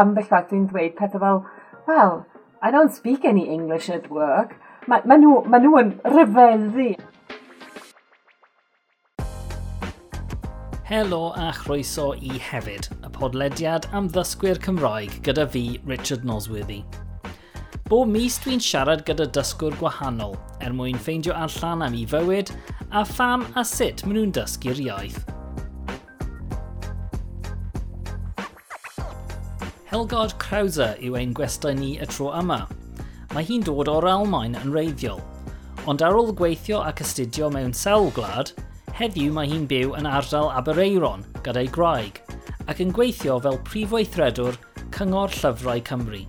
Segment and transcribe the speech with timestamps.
[0.00, 1.42] ambell bellach dwi'n dweud pethau fel,
[1.86, 2.26] well,
[2.62, 4.54] I don't speak any English at work.
[4.88, 6.94] Mae ma nhw, ma nhw yn ryfeddu.
[10.84, 16.82] Helo a chroeso i hefyd, y podlediad am ddysgwyr Cymraeg gyda fi, Richard Nosworthy.
[17.88, 22.52] Bob mis dwi'n siarad gyda dysgwr gwahanol er mwyn ffeindio allan am ei fywyd
[22.92, 25.24] a pham a sut maen nhw'n dysgu'r iaith–
[29.94, 32.64] Elgard Krauser yw ein gwestai ni y tro yma.
[33.30, 35.20] Mae hi'n dod o'r Almain yn reiddiol,
[35.86, 38.50] ond ar ôl gweithio ac astudio mewn sawl gwlad,
[38.98, 42.18] heddiw mae hi'n byw yn ardal Abereiron gyda'i graig,
[42.66, 44.58] ac yn gweithio fel prif weithredwr
[44.98, 46.24] Cyngor Llyfrau Cymru.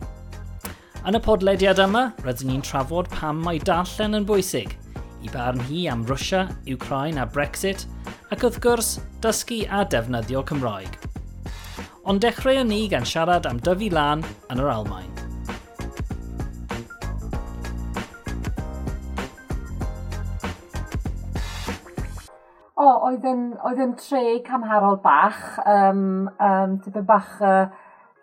[1.02, 4.78] Yn y podlediad yma, rydyn ni'n trafod pam mae darllen yn bwysig,
[5.26, 7.88] i barn hi am Rwysia, Ukraine a Brexit,
[8.30, 8.96] ac wrth gwrs,
[9.26, 11.15] dysgu a defnyddio Cymraeg
[12.06, 14.22] ond dechreuon ni gan siarad am dyfu lan
[14.54, 15.10] yn yr Almain.
[22.76, 27.66] O, oh, oedd yn, oedd yn tre camharol bach, um, um, tipyn bach uh,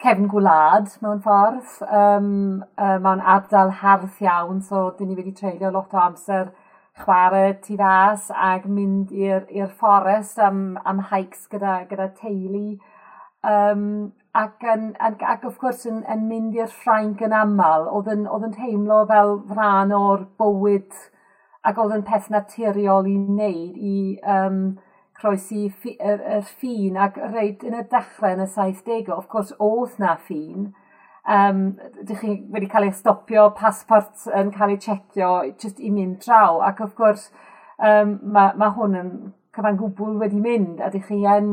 [0.05, 5.75] cefn gwlad mewn ffordd, um, uh, Mae'n ardal harth iawn, so dyn ni wedi treulio
[5.75, 6.55] lot o amser
[7.03, 12.77] chwarae tu fas ac mynd i'r fforest am, am hikes gyda, gyda teulu
[13.43, 18.13] Um, ac, yn, ac, ac wrth gwrs yn, yn mynd i'r Ffrainc yn aml, oedd
[18.13, 20.95] yn, oedd yn teimlo fel rhan o'r bywyd
[21.67, 23.97] ac oedd yn peth naturiol i wneud i
[24.37, 24.63] um,
[25.19, 29.99] croesi yr, yr ffin ac reid yn y dechrau yn y 70au, of course oedd
[30.03, 30.73] na ffin,
[31.37, 31.63] um,
[32.03, 36.63] dych chi wedi cael ei stopio, pasport yn cael ei checio just i mynd draw.
[36.67, 37.29] Ac wrth gwrs,
[37.79, 39.15] um, mae ma hwn yn
[39.55, 41.53] cyfan gwbl wedi mynd a dych chi yn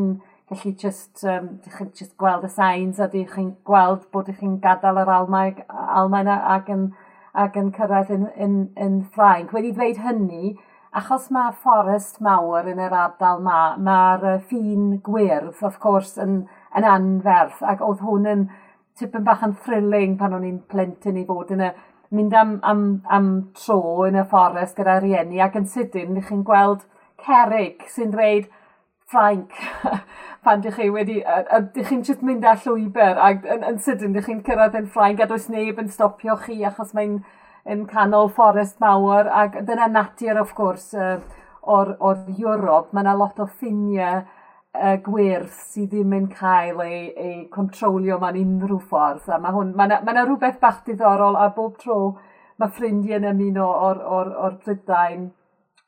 [0.50, 5.02] gallu just, um, chi just gweld y signs a ydych chi'n gweld bod chi'n gadael
[5.04, 6.88] yr Almaen, Almaen ac, yn,
[7.34, 9.54] ac yn cyrraedd yn, yn, yn Ffrainc.
[9.54, 10.56] Wedi dweud hynny,
[10.96, 16.42] achos mae fforest mawr yn yr ardal ma, mae'r ffin gwyrdd, of course, yn,
[16.78, 17.62] yn anferth.
[17.62, 18.50] Ac oedd hwn yn
[19.00, 21.74] tipyn bach yn thrilling pan o'n i'n plentyn i fod yn y
[22.16, 26.88] mynd am, am, am tro yn y fforest gyda rieni ac yn sydyn chi'n gweld
[27.22, 28.50] cerig sy'n dweud
[29.10, 29.54] Ffrainc
[30.44, 31.20] pan ydych chi wedi,
[31.58, 35.22] ydych chi'n just mynd â llwybr ac yn, yn sydyn ydych chi'n cyrraedd yn Ffrainc
[35.24, 37.20] a does neb yn stopio chi achos mae'n
[37.70, 41.18] yn canol fforest mawr ac dyna natur of gwrs uh,
[41.64, 42.94] o'r, or Ewrop.
[42.94, 48.40] Mae yna lot o ffiniau uh, gwyrth sydd ddim yn cael ei, ei controlio mewn
[48.44, 49.28] unrhyw ffordd.
[49.30, 52.00] A mae hwn, mae yna, mae yna rhywbeth bach diddorol a bob tro
[52.60, 55.30] mae ffrindiau yn ymuno o'r, or, or Brydain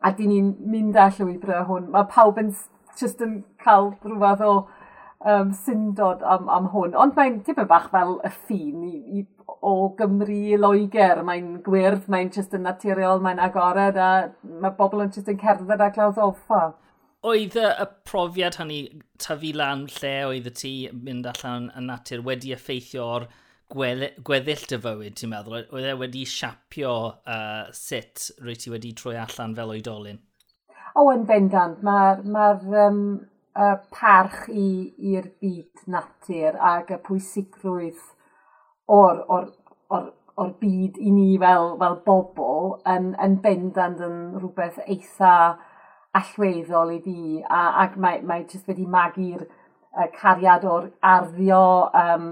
[0.01, 1.89] a dyn ni'n mynd â llwybrau hwn.
[1.93, 2.53] Mae pawb yn
[2.97, 4.53] just yn cael rhywbeth o
[5.25, 6.95] um, syndod am, am hwn.
[6.97, 9.25] Ond mae'n tipyn bach fel y ffin i, i,
[9.61, 11.23] o Gymru i Loegr.
[11.27, 14.11] Mae'n gwyrdd, mae'n just yn naturiol, mae'n agored a
[14.43, 16.71] mae bobl yn just yn cerdded a clawdd offa.
[17.27, 18.81] Oedd y, y profiad hynny
[19.21, 23.27] tyfu lan lle oedd y ti mynd allan yn natur wedi effeithio o'r
[23.71, 25.61] gweddill dy fywyd, ti'n meddwl?
[25.69, 30.19] Oedd e wedi siapio uh, sut rwy ti wedi troi allan fel oedolyn?
[30.97, 31.79] O, yn bendant.
[31.85, 33.03] Mae'r ma, r, ma r, um,
[33.55, 38.01] uh, parch i'r byd natur ac y pwysigrwydd
[38.91, 39.49] o'r, or,
[39.89, 45.33] or, o'r byd i ni fel, fel bobl yn, yn bendant yn rhywbeth eitha
[46.17, 51.61] allweddol i fi a, ac mae, mae jyst wedi magu'r uh, cariad o'r arddio,
[52.01, 52.27] um,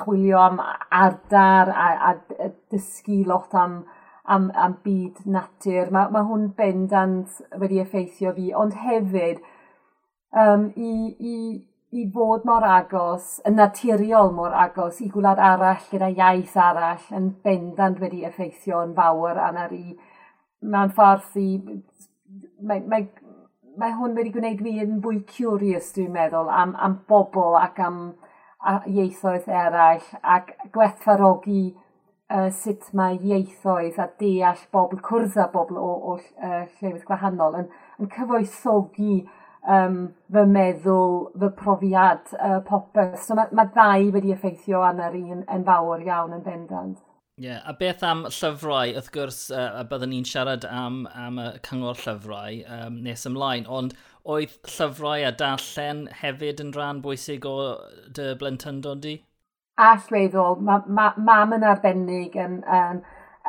[0.00, 2.16] chwilio am ardar a, a,
[2.46, 3.80] a dysgu lot am,
[4.26, 5.92] am, am byd natur.
[5.94, 9.42] Mae, mae hwn bendant wedi effeithio fi, ond hefyd
[10.32, 11.36] um, i, i,
[11.98, 17.30] i fod mor agos, yn naturiol mor agos, i gwlad arall gyda iaith arall yn
[17.44, 19.96] bendant wedi effeithio yn fawr a na i
[20.62, 21.48] mewn ffordd i...
[22.60, 23.06] Mae, mae,
[23.78, 28.00] mae hwn wedi gwneud fi yn fwy curious, dwi'n meddwl, am, am bobl ac am
[28.58, 35.78] a ieithoedd eraill ac gwerthfarogi uh, sut mae ieithoedd a deall bobl, cwrdd â bobl
[35.78, 37.68] o, o uh, llefydd gwahanol yn,
[38.02, 39.20] yn cyfoethogi
[39.66, 39.98] um,
[40.32, 43.18] fy meddwl, fy profiad uh, popeth.
[43.24, 46.98] So mae, mae ddau wedi effeithio yn yr un yn fawr iawn yn bendant.
[47.38, 51.38] Ie, yeah, a beth am llyfrau, wrth gwrs, uh, a byddwn ni'n siarad am, am
[51.38, 53.94] y cyngor llyfrau um, nes ymlaen, ond
[54.26, 57.54] oedd llyfrau a darllen hefyd yn rhan bwysig o
[58.16, 59.14] dy blentyndod di?
[59.78, 63.04] Allweddol, ma, ma, mam yn arbennig yn, yn,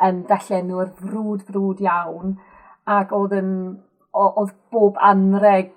[0.06, 0.22] yn,
[0.70, 2.38] nhw'r frwd frwd iawn,
[2.98, 3.50] ac oedd yn
[4.16, 5.76] oedd bob anreg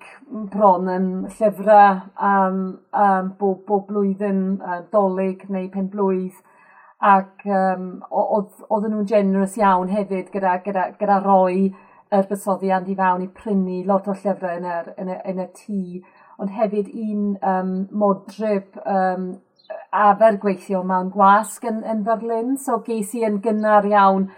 [0.50, 2.58] bron yn llyfrau um,
[2.90, 6.40] um, bob, bob blwyddyn uh, dolyg neu pen blwydd
[7.04, 11.70] ac um, oedden nhw'n generous iawn hefyd gyda, gyda, gyda roi
[12.14, 15.48] yr bysoddiant i fewn i prynu lot o llyfrau yn, yr, yn, y, yn y
[15.58, 15.80] tŷ.
[16.42, 19.28] Ond hefyd un um, modryb um,
[19.94, 24.28] afer gweithio mewn gwasg yn, yn Berlin so ges i yn gynnar iawn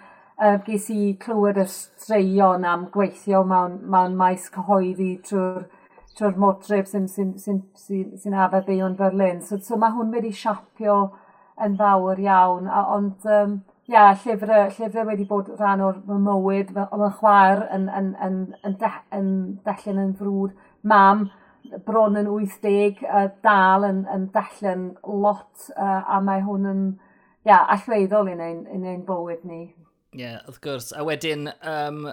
[0.42, 5.66] uh, ges i clywed y straeon am gweithio mewn, mewn maes cyhoeddi trwy'r
[6.16, 9.42] trwy'r motref sy'n sy, sy, sy, sy afer beion Berlin.
[9.44, 11.00] So, so mae hwn wedi siapio
[11.62, 17.04] yn fawr iawn, a, ond um, ia, llyfrau, llyfrau wedi bod rhan o'r mywyd, ond
[17.04, 19.30] y chwaer yn, yn, yn, yn, de, yn
[19.66, 20.56] dellyn yn frwd.
[20.88, 21.26] Mam,
[21.84, 26.86] bron yn 80, uh, dal yn, yn dellyn lot, uh, a mae hwn yn
[27.46, 29.66] ia, allweddol yn ein, yn ein bywyd ni.
[30.16, 30.92] Ie, yeah, wrth gwrs.
[30.96, 32.06] A wedyn, um,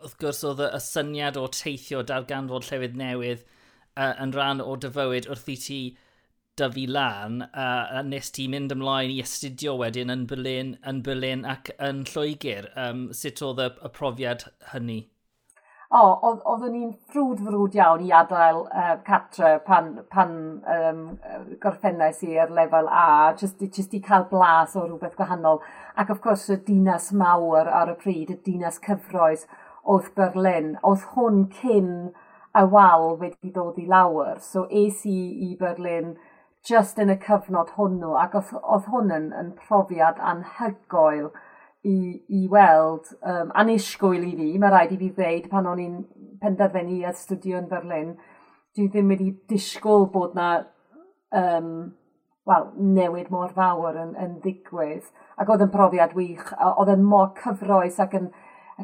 [0.00, 5.28] wrth gwrs, oedd y syniad o teithio darganfod llefydd newydd uh, yn rhan o dyfywyd
[5.28, 5.80] wrth i ti
[6.56, 11.44] dyfu lan, uh, a nes ti mynd ymlaen i astudio wedyn yn Berlin, yn Berlin
[11.48, 12.70] ac yn Lloegr.
[12.86, 15.02] Um, sut oedd y, y profiad hynny?
[15.92, 20.30] O, oh, oeddwn ni'n ffrwd frwd iawn i adael uh, catre pan, pan
[20.72, 21.02] um,
[21.60, 25.60] gorffennais i ar lefel A, jyst, jyst i cael blas o rhywbeth gwahanol.
[25.96, 29.46] Ac of course, y dinas mawr ar y pryd, y dinas cyfroes,
[29.84, 30.76] oedd Berlin.
[30.82, 31.92] Oedd hwn cyn
[32.58, 34.40] y wal wedi dod i lawr.
[34.40, 35.18] So es i
[35.48, 36.14] i Berlin
[36.68, 41.32] just yn y cyfnod hwnnw ac oedd, oedd hwn yn, yn profiad anhygoel
[41.82, 41.96] i,
[42.30, 45.96] i weld, um, anisgwyl i fi, mae rhaid i fi ddweud pan o'n i'n
[46.42, 48.12] penderfynu i astudio yn Berlin,
[48.76, 50.52] dwi ddim wedi disgwyl bod na
[51.34, 51.90] um,
[52.48, 55.06] well, newid mor fawr yn, yn ddigwydd.
[55.38, 58.32] Ac oedd yn profiad wych, oedd yn mor cyfroes ac yn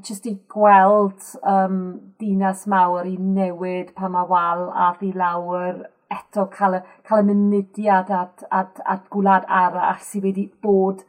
[0.04, 1.78] jyst i gweld um,
[2.20, 5.80] dinas mawr i newid pa mae wal a ddi lawr
[6.14, 6.78] eto cael
[7.08, 11.02] cael y mynydiad at, at, at gwlad arall sydd wedi bod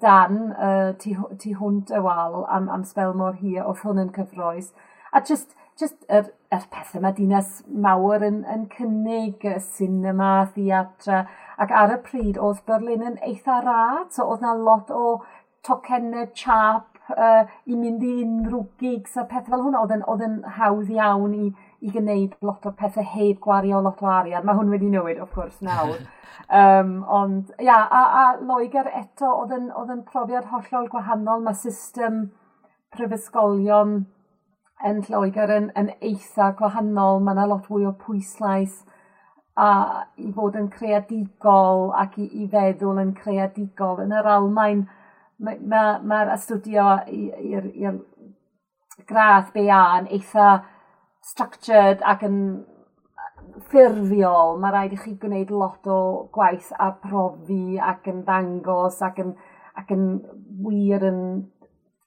[0.00, 4.12] dan uh, tu, tu hwnt y wal am, am sbel mor hir, oedd hwn yn
[4.16, 4.74] cyfroes.
[5.12, 11.24] A just just yr, yr pethau mae dinas mawr yn, yn cynnig y cinema, theatra,
[11.60, 15.20] ac ar y pryd oedd Berlin yn eitha rad, so oedd na lot o
[15.66, 20.24] tocennau chap uh, i mynd i unrhyw gigs a pethau fel hwnna, oedd yn, oedd
[20.26, 21.50] yn hawdd iawn i,
[21.80, 24.46] i gwneud lot o pethau heb gwario lot o arian.
[24.46, 25.96] Mae hwn wedi newid, of gwrs, nawr.
[26.60, 31.44] um, ond, ia, a, a Loegr eto, oedd yn, oedd yn profiad hollol gwahanol.
[31.44, 32.26] Mae system
[32.96, 34.00] prifysgolion
[34.86, 37.20] yn Lloegr yn, yn eitha gwahanol.
[37.24, 38.80] Mae yna lot fwy o pwyslais
[39.60, 39.70] a
[40.16, 44.00] i fod yn creadigol ac i, i feddwl yn creadigol.
[44.04, 44.86] Yn yr Almain,
[45.40, 48.00] mae'r ma, ma, ma astudio i'r
[49.08, 50.50] gradd BA yn eitha
[51.24, 52.40] structured ac yn
[53.68, 54.58] ffurfiol.
[54.60, 56.00] Mae rhaid i chi gwneud lot o
[56.34, 59.34] gwaith a profi ac yn ddangos ac yn,
[59.80, 60.06] ac yn
[60.66, 61.24] wir yn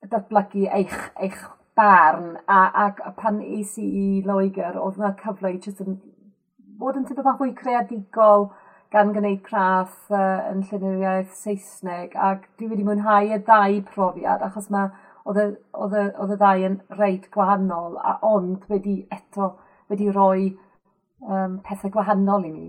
[0.09, 1.43] datblygu eich, eich
[1.77, 5.97] barn a, ac pan es i i Loegr oedd yna cyfle i jyst yn
[6.81, 8.49] bod yn tipyn fwy creadigol
[8.93, 14.69] gan gwneud craff uh, yn llenyddiaeth Saesneg ac dwi wedi mwynhau y ddau profiad achos
[14.73, 14.91] mae
[15.25, 15.39] oedd
[15.97, 19.53] y ddau yn reit gwahanol a ond wedi eto
[19.89, 20.51] wedi rhoi
[21.23, 22.67] um, pethau gwahanol i mi.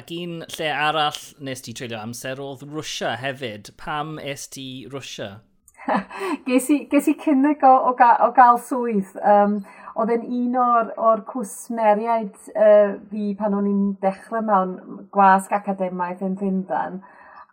[0.00, 3.72] Ac un lle arall nes ti treulio amser oedd Rwysia hefyd.
[3.78, 5.40] Pam est ti Rwysia?
[6.48, 9.14] ges, i, ges i cynnig o, o, ga, o gael swydd.
[9.20, 9.60] Um,
[10.00, 14.76] oedd e'n un o'r, or cwsmeriaid uh, fi pan o'n i'n dechrau mewn
[15.12, 17.00] gwasg academaidd yn Llundain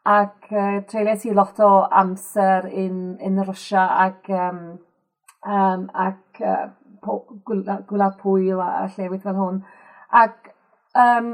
[0.08, 4.62] ac uh, treulais i lot o amser in, in Russia ac, um,
[5.44, 6.70] um, ac uh,
[7.88, 9.60] gwlad pwyl a, a llewydd fel hwn
[10.22, 10.54] ac
[10.96, 11.34] um,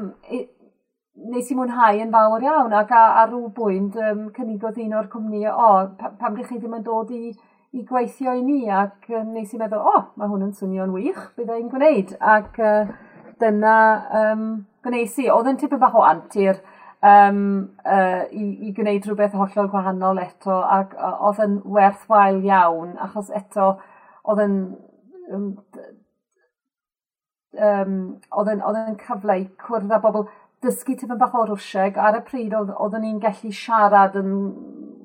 [1.14, 5.44] nes i mwynhau yn fawr iawn ac ar rhyw bwynt um, cynigodd un o'r cwmni
[5.50, 7.30] o oh, pam ddech chi ddim yn dod i,
[7.78, 10.94] i gweithio i ni ac um, nes i meddwl o oh, mae hwn yn swnio'n
[10.96, 12.16] wych byddai i'n gwneud.
[12.18, 12.90] Ac uh,
[13.42, 13.78] dyna
[14.22, 14.46] um,
[14.86, 15.30] gwneud i.
[15.36, 16.58] Oedd yn tipyn bach o antur
[17.06, 17.42] um,
[17.86, 23.30] uh, i, i gwneud rhywbeth hollol gwahanol eto ac uh, oedd yn werthwael iawn achos
[23.38, 23.76] eto
[24.24, 24.62] oedd yn
[25.30, 25.50] um,
[27.58, 28.00] um,
[28.34, 30.26] oedd yn, oedd yn cyfle i cwrdd â bobl
[30.64, 34.32] dysgu tipyn bach o Rwsieg ar y pryd oedd, oeddwn ni'n gallu siarad yn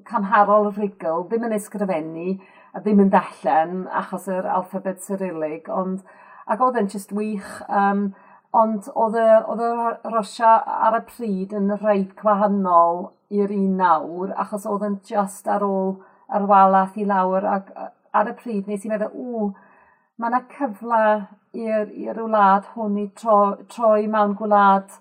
[0.08, 2.30] camharol rigol, ddim yn ysgrifennu
[2.72, 6.04] a ddim yn dallen achos yr alphabet Cyrilig, ond
[6.48, 8.08] ac oedd e'n just wych, um,
[8.56, 9.72] ond oedd y, oedd y
[10.12, 10.52] Rwysia
[10.88, 15.98] ar y pryd yn rhaid gwahanol i'r un nawr, achos oedd e'n just ar ôl
[16.34, 17.74] yr walaeth i lawr, ac
[18.16, 19.50] ar y pryd nes i meddwl, ww,
[20.18, 21.02] mae yna cyfle
[21.58, 23.38] i'r wlad hwn i tro,
[23.74, 24.96] troi mewn gwlad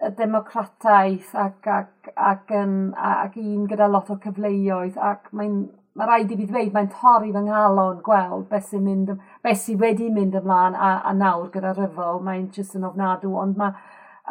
[0.00, 5.60] y democrataeth ac, ac, ac, yn, ac un gyda lot o cyfleoedd ac mae'n
[5.98, 9.08] Mae rhaid i fi ddweud, mae'n torri fy nghalon gweld beth sy'n mynd,
[9.42, 13.58] beth sy wedi mynd ymlaen a, a nawr gyda ryfel, mae'n jyst yn ofnadw, ond
[13.58, 13.74] mae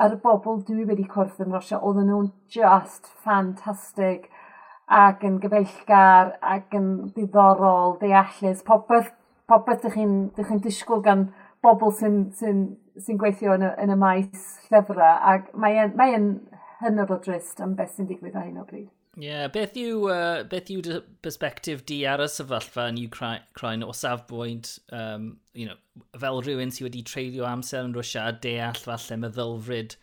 [0.05, 4.29] yr bobl dwi wedi cwrdd yn Russia, oedden nhw'n just ffantastig
[5.01, 9.11] ac yn gyfeillgar ac yn ddiddorol, deallus, popeth,
[9.51, 11.27] popeth ydych chi'n chi disgwyl gan
[11.63, 12.53] bobl sy'n sy
[12.99, 16.15] sy gweithio yn y, yn y maes llyfrau ac mae'n mae
[16.83, 18.87] hynod o drist am beth sy'n digwydd ar hyn o bryd.
[19.19, 23.83] Ie, yeah, beth yw, uh, beth yw dy bersbectif di ar y sefyllfa yn Ukraine
[23.83, 25.75] o safbwynt, um, you know,
[26.21, 29.97] fel rhywun sydd wedi treulio amser yn Rwysia, deall falle meddylfryd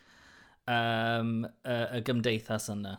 [0.69, 2.99] um, y, y gymdeithas yna?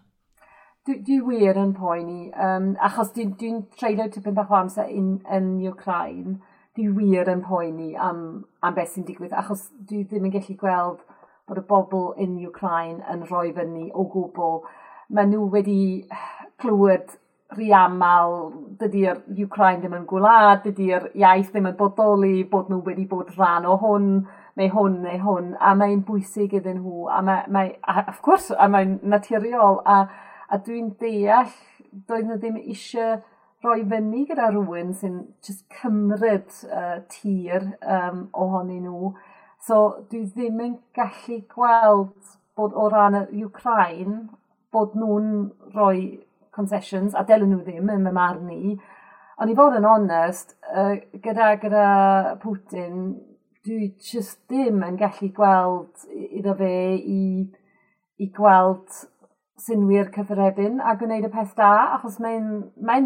[0.88, 5.18] Dwi, dwi wir yn poeni, um, achos dwi'n dwi, treulio tipyn bach o amser in,
[5.38, 6.40] yn Ukraine,
[6.78, 8.24] dwi wir yn poeni am,
[8.62, 11.00] am beth sy'n digwydd, achos dwi ddim yn gallu gweld
[11.48, 14.60] bod y bobl yn Ukraine yn rhoi fyny o gwbl.
[15.16, 15.80] Maen nhw wedi
[16.62, 17.16] clywed
[17.56, 18.36] rhy aml,
[18.82, 23.66] dydy'r Ukraine ddim yn gwlad, dydy'r iaith ddim yn bodoli, bod nhw wedi bod rhan
[23.66, 24.10] o hwn,
[24.60, 28.52] neu hwn, neu hwn, a mae'n bwysig iddyn nhw, a mae, mae a, of course,
[28.52, 30.02] a mae'n naturiol, a,
[30.52, 31.56] a dwi'n deall,
[32.10, 33.22] doedd nhw ddim eisiau
[33.64, 39.14] rhoi fyny gyda rhywun sy'n just cymryd uh, tir um, ohonyn nhw.
[39.68, 39.80] So
[40.12, 44.28] dwi ddim yn gallu gweld bod o ran y Ukraine,
[44.74, 45.32] bod nhw'n
[45.74, 46.20] rhoi
[46.54, 48.78] concessions, a dylen nhw ddim yn fy marn i.
[49.38, 51.88] Ond i fod yn onest, uh, gyda, gyda
[52.42, 53.12] Putin,
[53.66, 57.22] dwi just ddim yn gallu gweld iddo fe i,
[58.22, 59.06] i gweld
[59.62, 62.48] synwyr cyffredin a gwneud y peth da, achos mae'n
[62.86, 63.04] mae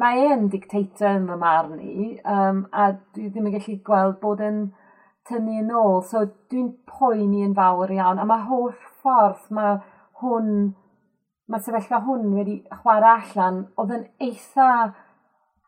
[0.00, 4.42] mae e'n dictator yn fy marn i, um, a dwi ddim yn gallu gweld bod
[4.44, 4.60] yn
[5.28, 6.00] tynnu yn ôl.
[6.04, 9.78] So dwi'n poeni yn fawr iawn, a mae holl ffordd mae
[10.22, 10.54] hwn,
[11.48, 14.70] mae sefyllfa hwn wedi chwarae allan, oedd yn eitha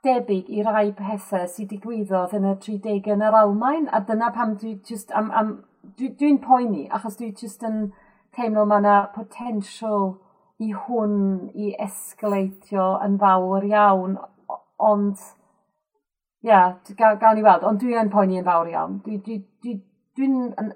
[0.05, 4.57] debyg i rai pethau sydd digwyddodd yn y 30 yn yr Almain, a dyna pam
[4.61, 5.53] dwi just am, am
[5.99, 7.91] dwi'n dwi, dwi poeni, achos dwi just yn
[8.37, 10.15] teimlo mae yna potensial
[10.61, 11.15] i hwn
[11.57, 14.19] i esgleitio yn fawr iawn,
[14.91, 15.17] ond
[16.45, 19.01] ia, yeah, gawn, gawn ni weld, ond dwi yn poeni yn fawr iawn.
[19.05, 19.75] Dwi'n dwi, dwi,
[20.17, 20.71] dwi, dwi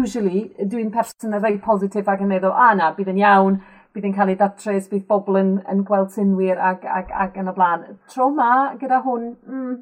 [0.00, 3.58] usually, dwi'n person a ddau positif ac yn meddwl, a na, bydd yn iawn,
[3.94, 7.50] bydd yn cael ei datrys, bydd bobl yn, yn gweld synwyr ac, ac, ac yn
[7.50, 7.86] y blaen.
[8.10, 8.50] Tro ma,
[8.80, 9.76] gyda hwn, mm,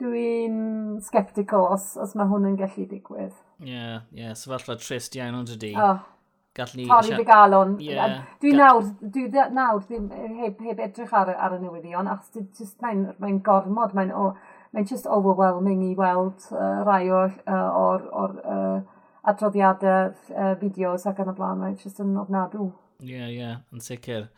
[0.00, 0.56] dwi'n
[1.04, 3.36] sceptical os, os mae hwn yn gallu digwydd.
[3.60, 5.74] Ie, yeah, ie, yeah, sefyllfa trist iawn ond ydy.
[5.76, 6.00] Oh
[6.56, 6.86] gallu ni...
[6.90, 7.76] Torri dy galon.
[7.82, 10.08] Yeah, dwi nawr, dwi nawr ddim,
[10.40, 14.32] heb, heb edrych ar, ar y newyddion, achos mae'n mae gormod, mae'n oh,
[14.74, 18.78] mae just overwhelming i weld uh, rai o'r uh, o'r, or, uh,
[19.30, 22.70] adroddiadau, uh, fideos ac yn y blaen, mae'n just yn ofnadw.
[23.02, 24.28] Ie, yeah, ie, yeah, yn sicr.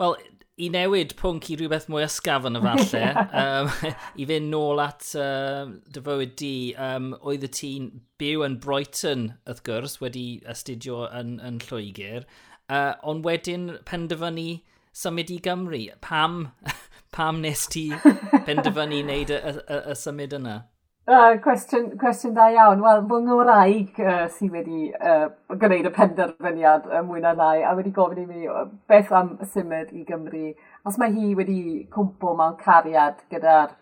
[0.00, 0.18] Wel,
[0.54, 3.04] i newid pwnc i rhywbeth mwy ysgafn falle,
[3.40, 3.70] um,
[4.22, 7.88] i fynd nôl at uh, dy fywyd di, um, oedd y ti'n
[8.22, 12.28] byw yn Brighton, wrth gwrs, wedi astudio yn, yn Lloegr,
[12.70, 14.60] uh, ond wedyn penderfynu
[14.94, 15.82] symud i Gymru.
[16.04, 16.52] Pam,
[17.16, 17.88] pam nes ti
[18.46, 20.60] penderfynu wneud y, y, y, y symud yna?
[21.04, 22.80] Uh, cwestiwn, cwestiwn da iawn.
[22.80, 25.26] Wel, fy ngwraig uh, sydd wedi uh,
[25.60, 28.46] gwneud y penderfyniad uh, mwy na lai a wedi gofyn i mi
[28.88, 30.54] beth am symud i Gymru.
[30.88, 31.58] Os mae hi wedi
[31.92, 33.74] cwmpo mewn cariad gyda'r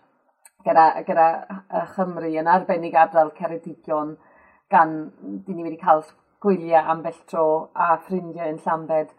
[0.67, 1.29] gyda, gyda
[1.93, 4.17] Chymru yn arbennig ardal Ceredigion
[4.75, 4.93] gan
[5.47, 6.03] dyn ni wedi cael
[6.43, 9.15] gwyliau am tro a ffrindiau yn Llambed.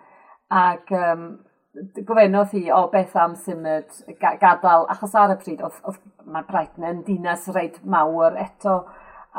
[0.52, 1.24] Ac um,
[2.06, 6.86] gofennodd hi o beth am symud gadael, achos ar y pryd oedd, oedd mae Brighton
[6.90, 8.82] yn dinas reit mawr eto,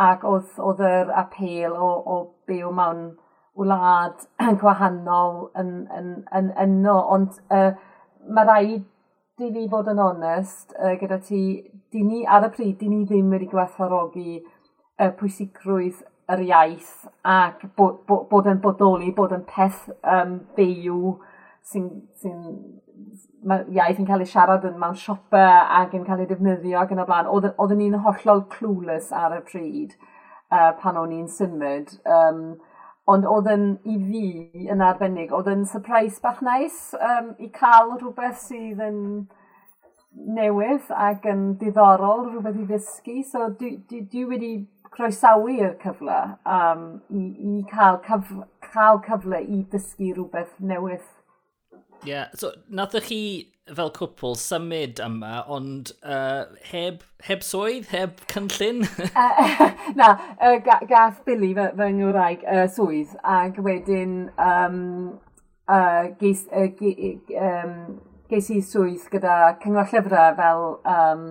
[0.08, 2.18] ac oedd, oedd yr apel o, o
[2.50, 3.06] byw mewn
[3.56, 4.26] wlad
[4.62, 7.72] gwahanol yn, yn, yn, yn yno, ond uh,
[8.28, 11.40] mae rhaid i fi fod yn onest uh, gyda ti,
[11.92, 16.04] di ni ar y pryd, di ni ddim wedi gwerthfawrogi uh, pwysigrwydd
[16.36, 21.16] yr iaith ac bod, bod, bod yn bodoli, bod yn peth um, byw,
[21.66, 21.88] sy'n
[22.22, 22.32] sy
[23.46, 25.46] mae iaith yn cael ei siarad yn mewn siopa
[25.80, 27.30] ac yn cael ei defnyddio ac yn y blaen.
[27.30, 31.94] Oedden ni'n hollol clueless ar y pryd uh, pan o'n i'n symud.
[32.18, 32.42] Um,
[33.12, 37.94] ond oedd yn i fi yn arbennig, oedd yn surprise bach neis um, i cael
[37.96, 39.02] rhywbeth sydd yn
[40.38, 43.20] newydd ac yn diddorol, rhywbeth i ddysgu.
[43.30, 44.54] So dwi, dwi, dwi wedi
[44.96, 48.34] croesawu'r cyfle um, i, i cael, cyf,
[48.72, 51.06] cael cyfle i ddysgu rhywbeth newydd
[52.04, 52.28] Yeah.
[52.36, 53.22] so nathoch chi
[53.74, 58.84] fel cwpl symud yma, ond uh, heb, heb swydd, heb cynllun?
[59.24, 64.78] uh, na, uh, gath Billy fy, fy ngwraig uh, swydd, ac wedyn um,
[65.66, 67.74] uh, geis, uh, ge, um,
[68.30, 71.28] geis i swydd gyda cyngor llyfrau fel um,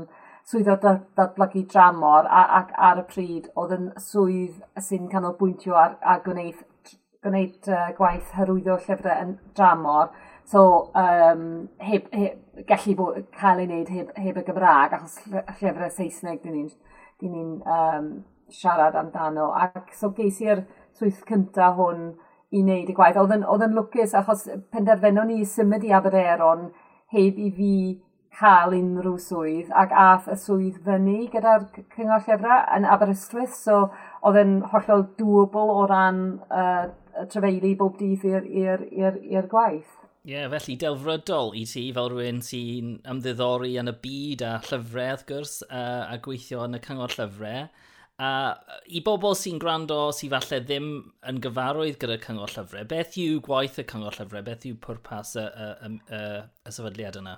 [0.50, 6.26] swydd o datblygu dramor, ac ar y pryd oedd yn swydd sy'n canolbwyntio ar, ar
[6.26, 6.66] gwneud,
[7.22, 10.10] gwneud uh, gwaith hyrwyddo llyfrau yn dramor,
[10.44, 15.16] So, um, heb, heb, gallu bod, cael ei wneud heb, heb y Gymraeg, achos
[15.60, 16.70] llyfrau Saesneg dyn ni'n
[17.22, 18.10] ni, ni um,
[18.52, 19.50] siarad amdano.
[19.56, 20.66] Ac so geis i'r
[20.98, 22.10] swydd cyntaf hwn
[22.54, 23.18] i wneud y gwaith.
[23.20, 26.68] Oedd yn lwcus achos penderfynon ni symud i Aberderon
[27.14, 27.74] heb i fi
[28.34, 33.56] cael unrhyw swydd ac ath y swydd fyny gyda'r cyngor llyfrau yn Aberystwyth.
[33.56, 33.88] So
[34.22, 36.88] oedd yn hollol dwbl o ran uh,
[37.30, 39.93] trefeili bob dydd i'r gwaith.
[40.24, 45.10] Ie, yeah, felly delfrydol i ti fel rhywun sy'n ymddiddori yn y byd a llyfrau,
[45.12, 47.66] wrth gwrs, uh, a gweithio yn y cyngor llyfrau.
[48.24, 48.30] A
[48.88, 50.88] i bobl sy'n gwrando sy'n falle ddim
[51.28, 54.46] yn gyfarwydd gyda cyngor llyfrau, beth yw gwaith y cyngor llyfrau?
[54.48, 57.36] Beth yw pwrpas y, y, y, y, y sefydliad yna?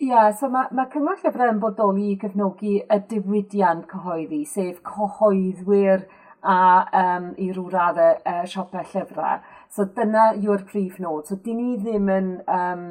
[0.00, 4.80] Ie, yeah, so mae, mae cyngor llyfrau yn bodoli i gefnogi y diwydiant cyhoeddi, sef
[4.88, 6.08] cyhoeddwyr
[6.44, 6.56] a
[7.02, 11.28] um, i rŵ raddau uh, siopau llyfrau So dyna yw'r prif nod.
[11.28, 12.86] So dyn ni ddim yn um,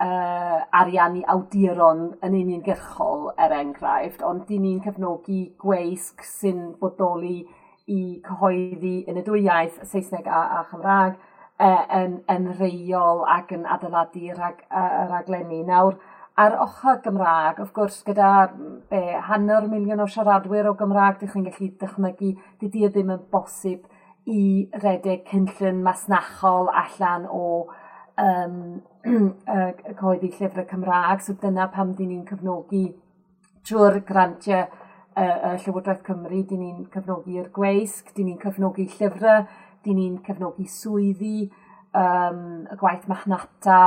[0.00, 7.38] uh, ariannu awduron yn uniongyrchol er enghraifft, ond dyn ni'n cefnogi gweisg sy'n bodoli
[7.86, 11.16] i cyhoeddi yn y dwy iaith, Saesneg a, a Chymraeg,
[11.62, 15.62] uh, yn, yn reol ac yn adeiladu rhag, uh, raglenni.
[15.68, 15.98] Nawr,
[16.36, 18.32] ar ochr Gymraeg, wrth gwrs, gyda
[18.90, 23.14] be, hanner miliwn o siaradwyr o Gymraeg, dych chi'n gallu dychmygu, dydy y e ddim
[23.14, 23.86] yn bosib
[24.26, 27.44] i redeg cynllun masnachol allan o
[28.18, 28.56] um,
[29.06, 31.22] y coeddi llyfrau Cymraeg.
[31.22, 32.88] So dyna pam dyn ni'n cyfnogi
[33.66, 34.66] trwy'r grantiau
[35.16, 39.46] y Llywodraeth Cymru, dyn ni'n cyfnogi'r gweisg, dyn ni'n cyfnogi llyfrau,
[39.86, 41.46] dyn ni'n cyfnogi swyddi,
[41.96, 43.78] um, y gwaith machnata,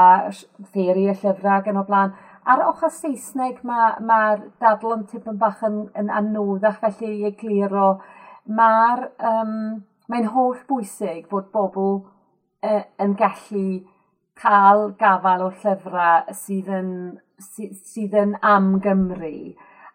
[0.71, 2.15] fferi y llyfrau ac yn o blaen.
[2.49, 7.29] Ar ochr Saesneg mae'r ma, ma dadl yn tipyn bach yn, yn anoddach felly i
[7.29, 7.99] egluro.
[8.49, 9.53] Mae'r um,
[10.09, 11.95] mae'n holl bwysig bod bobl
[12.65, 13.65] uh, yn gallu
[14.39, 16.91] cael gafal o llyfrau sydd yn,
[17.37, 19.33] sy, sydd yn am Gymru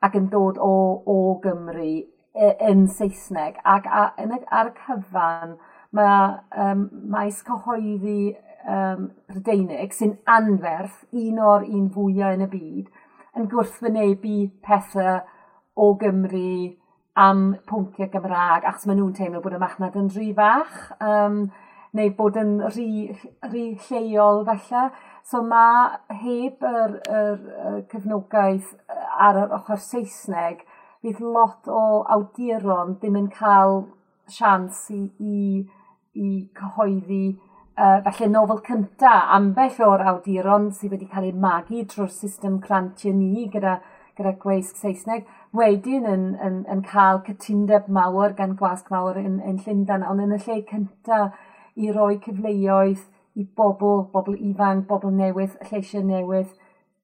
[0.05, 0.74] ac yn dod o,
[1.09, 1.92] o Gymru
[2.35, 3.61] yn Saesneg.
[3.64, 5.57] Ac a, yn, ar y cyfan,
[5.94, 6.16] mae
[6.61, 8.35] um, maes cyhoeddi
[8.68, 12.90] um, Brydeinig sy'n anferth, un o'r un fwyaf yn y byd,
[13.38, 15.22] yn gwrthwynebu pethau
[15.74, 16.74] o Gymru
[17.14, 21.44] am pwnciau Gymraeg achos maen nhw'n teimlo bod y machnad yn rhy fach um,
[21.94, 23.14] neu bod yn rhy,
[23.46, 24.88] rhy lleol falle.
[25.24, 28.74] So mae heb yr, yr, yr cefnogaeth
[29.27, 30.66] ar yr ochr Saesneg,
[31.05, 33.85] bydd lot o awduron ddim yn cael
[34.29, 35.62] sians i, i,
[36.18, 37.24] i cyhoeddi
[37.79, 43.14] uh, falle nofel cynta ambell o'r awduron sydd wedi cael eu magu drwy'r system grantio
[43.16, 43.79] ni gyda
[44.18, 49.59] gyda gweisg Saesneg, wedyn yn, yn, yn cael cytundeb mawr gan gwasg mawr yn, yn
[49.64, 51.38] Llundain, ond yn y lle cyntaf
[51.74, 53.03] i roi cyfleoedd
[53.35, 56.53] i bobl, bobl ifanc, bobl newydd, lleisiau newydd,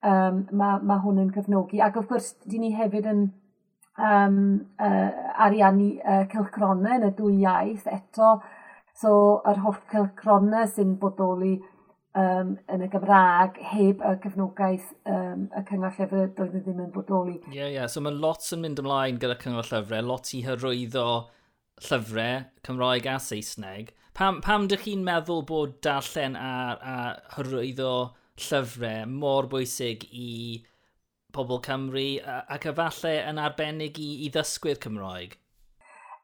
[0.07, 1.83] um, mae ma hwn yn cyfnogi.
[1.83, 3.25] Ac wrth gwrs, di ni hefyd yn
[3.99, 4.39] um,
[4.79, 5.11] uh,
[5.47, 8.37] ariannu uh, cylchronau yn y dwy iaith eto,
[9.01, 9.13] so
[9.49, 11.57] yr holl cylchronau sy'n bodoli
[12.19, 16.93] um, yn y Gymraeg heb y cefnogaeth um, y cyngor llyfrau doedd nhw ddim yn
[16.95, 17.37] bodoli.
[17.51, 17.77] Ie, yeah, ie.
[17.79, 17.91] Yeah.
[17.93, 21.07] So mae lot yn mynd ymlaen gyda cyngor llyfrau, lot i hyrwyddo
[21.87, 23.95] llyfrau Cymraeg a Saesneg.
[24.17, 26.97] Pam, pam dych chi'n meddwl bod darllen a, a
[27.37, 27.93] hyrwyddo
[28.41, 30.31] llyfrau mor bwysig i
[31.35, 35.39] pobl Cymru ac efallai yn arbennig i, i ddysgwyr Cymraeg?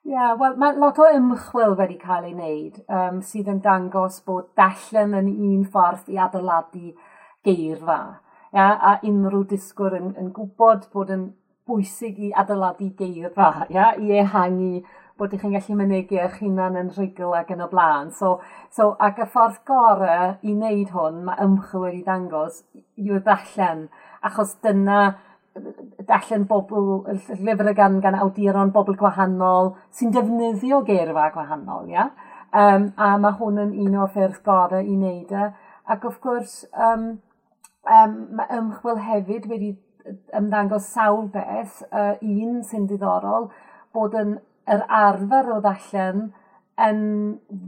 [0.07, 4.21] Ie, yeah, wel mae lot o ymchwil wedi cael ei wneud um, sydd yn dangos
[4.23, 6.93] bod dallen yn un ffordd i adeiladu
[7.49, 7.97] geirfa.
[8.55, 11.25] Ia, a unrhyw disgwyr yn, yn gwybod bod yn
[11.67, 14.85] bwysig i adeiladu geirfa, ia, i ehangu
[15.19, 18.15] bod chi'n gallu mynegu eich hunan yn rhugl ac yn y blaen.
[18.15, 18.37] So,
[18.71, 22.63] so, ac y ffordd gorau i wneud hwn, mae ymchwil wedi dangos,
[22.95, 23.89] yw'r ddallen,
[24.23, 25.01] achos dyna
[26.07, 27.05] darllen bobl,
[27.41, 32.11] llyfr gan, gan awduron bobl gwahanol sy'n defnyddio geirfa gwahanol, ia?
[32.57, 35.49] Um, a mae hwn yn un o'r ffyrdd gorau i wneud e.
[35.93, 36.57] Ac wrth gwrs,
[36.89, 37.09] um,
[37.99, 39.75] um, mae ymchwil hefyd wedi
[40.37, 43.51] ymddangos sawl beth, uh, un sy'n diddorol,
[43.95, 44.37] bod yn
[44.71, 46.29] yr arfer o ddallen
[46.87, 47.05] yn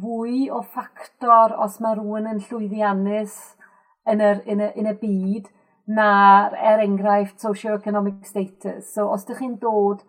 [0.03, 3.39] fwy o ffactor os mae rhywun yn llwyddiannus
[4.09, 5.55] yn, y, yn, y, yn y byd–
[5.89, 8.93] na'r er enghraifft socio-economic status.
[8.93, 10.05] So os ydych chi'n dod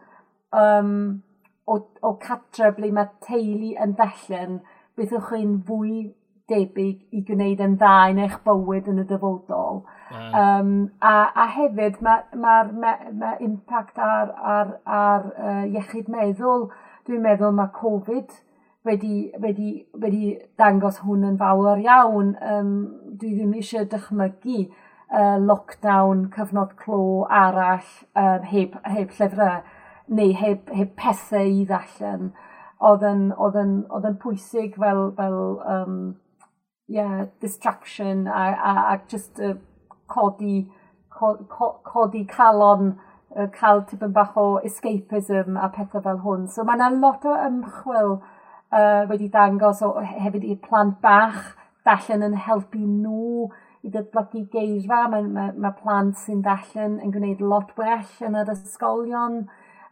[0.51, 0.93] um,
[1.69, 4.59] o, o catre ble mae teulu yn bellyn,
[4.99, 6.09] byddwch chi'n fwy
[6.49, 9.83] debyg i gwneud yn dda yn eich bywyd yn y dyfodol.
[10.09, 10.35] Mm.
[10.41, 16.69] Um, a, a hefyd mae'r ma, ma, ma impact ar, ar, ar uh, iechyd meddwl,
[17.07, 18.33] dwi'n meddwl mae Covid
[18.89, 22.35] wedi, wedi, wedi dangos hwn yn fawr iawn.
[22.41, 22.75] Um,
[23.19, 24.65] dwi ddim eisiau dychmygu
[25.11, 29.61] uh, lockdown, cyfnod clo arall, um, heb, heb llyfrau,
[30.07, 32.31] neu heb, heb pethau i ddallan,
[32.89, 35.39] oedd yn, oedd yn, oedd yn pwysig fel, fel
[35.75, 35.99] um,
[36.87, 39.53] yeah, distraction a, a, a just uh,
[40.09, 40.63] codi,
[41.13, 42.95] co, co, codi calon,
[43.35, 46.47] uh, cael tipyn bach o escapism a pethau fel hwn.
[46.49, 52.25] So mae yna lot o ymchwil uh, wedi dangos o, hefyd i'r plant bach, dallen
[52.29, 53.49] yn helpu nhw
[53.83, 55.05] i ddatblygu geirfa.
[55.13, 59.43] Mae, mae, mae plant sy'n dallen yn gwneud lot well yn yr ysgolion.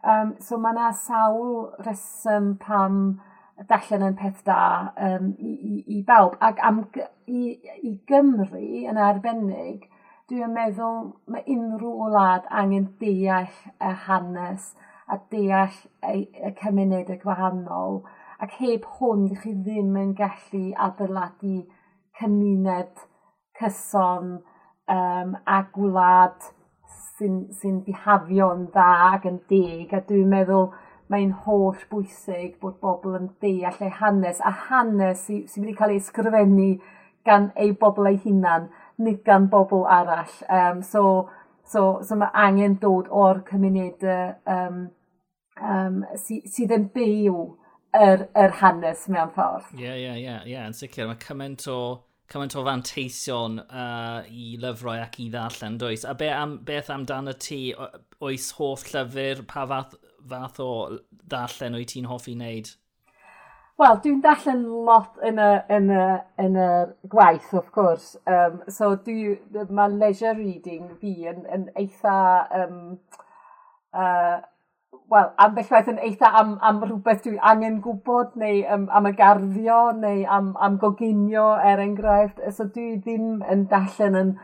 [0.02, 2.98] Um, so mae yna sawl reswm pam
[3.70, 4.60] dallen yn peth da
[5.08, 6.36] um, i, i, i bawb.
[6.44, 6.84] Ac am,
[7.26, 9.88] i, i Gymru yn arbennig,
[10.28, 14.74] dwi'n meddwl mae unrhyw wlad angen deall y hanes
[15.08, 18.02] a deall y, y cymuned y gwahanol
[18.44, 21.54] ac heb hwn ddych chi ddim yn gallu adeiladu
[22.20, 23.06] cymuned
[23.58, 26.50] cyson um, a gwlad
[27.18, 30.68] sy'n sy bihafio'n dda ac yn deg a dwi'n meddwl
[31.12, 35.94] mae'n holl bwysig bod bobl yn deall eu hanes a hanes sy'n sy wedi cael
[35.94, 36.68] ei ysgrifennu
[37.26, 38.68] gan ei bobl ei hunan
[38.98, 40.34] nid gan bobl arall.
[40.48, 41.28] Um, so,
[41.64, 44.82] so, so mae angen dod o'r cymunedau um,
[45.62, 47.44] um, sydd yn byw
[47.98, 49.70] yr, yr hanes mewn ffordd.
[49.78, 51.08] Ie, ie, ie, ie, yn sicr.
[51.08, 51.78] Mae cymaint o
[52.32, 56.04] cymaint o fanteision uh, i lyfrau ac i ddarllen, does?
[56.04, 57.62] A be am, beth amdano ti?
[58.20, 59.94] Oes hoff llyfr, pa fath,
[60.28, 60.70] fath o
[61.24, 62.74] ddarllen o'i ti'n hoffi wneud?
[63.78, 66.04] Wel, dwi'n darllen lot yn y, yn y,
[66.42, 66.68] yn y
[67.12, 68.16] gwaith, of course.
[68.26, 68.90] Um, so,
[69.70, 72.20] mae leisure reading fi yn, yn eitha...
[72.60, 72.78] Um,
[73.94, 74.40] uh,
[75.08, 79.14] wel, ambell waith yn eitha am, am rhywbeth dwi angen gwybod, neu um, am y
[79.16, 82.42] garddio, neu am, am goginio, er enghraifft.
[82.56, 84.34] So dwi ddim yn dallen yn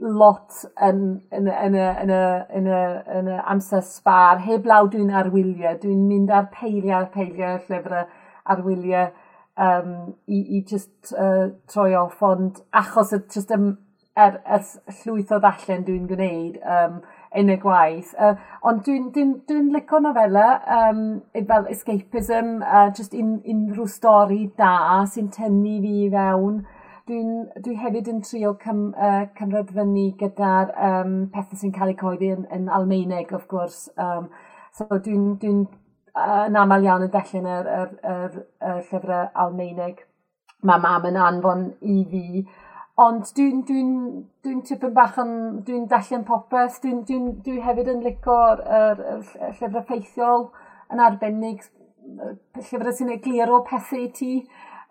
[0.00, 2.22] lot yn, yn, yn, y, yn, y,
[2.58, 2.80] yn, y,
[3.18, 4.40] yn y amser sbar.
[4.44, 8.08] Heb law dwi'n arwyliau, Dwi'n mynd ar peiliau, peiliau llyfrau
[8.54, 9.12] arwyliau
[9.56, 12.22] um, i, i just uh, troi off.
[12.24, 13.74] Ond achos y, just, um,
[14.16, 14.64] er, er
[15.02, 17.00] llwyth o ddallen dwi'n gwneud, um,
[17.40, 18.14] yn y gwaith.
[18.18, 18.34] Uh,
[18.66, 20.46] ond dwi'n dwi, dwi, dwi licio nofela
[20.78, 21.02] um,
[21.34, 26.64] fel escapism, uh, just un, unrhyw stori da sy'n tynnu fi i fewn.
[27.08, 32.32] Dwi'n dwi hefyd yn trio cym, uh, cymrydfynu gyda'r um, pethau sy'n cael eu coeddi
[32.36, 33.88] yn, yn Almeineg, of gwrs.
[34.00, 34.30] Um,
[34.74, 38.36] so dwi'n dwi yn aml iawn yn dellun yr, yr, yr,
[38.70, 40.04] yr llyfrau Almeineg.
[40.64, 42.44] Mae mam yn anfon i fi
[43.02, 45.30] Ond dwi'n dwi dwi, dwi tipyn bach yn,
[45.66, 49.24] dwi'n dallen popeth, dwi'n dwi, dwi, hefyd yn licor yr, yr,
[49.56, 50.44] llyfrau ffeithiol
[50.94, 51.64] yn arbennig,
[52.60, 54.30] llyfrau sy'n egluro pethau i ti,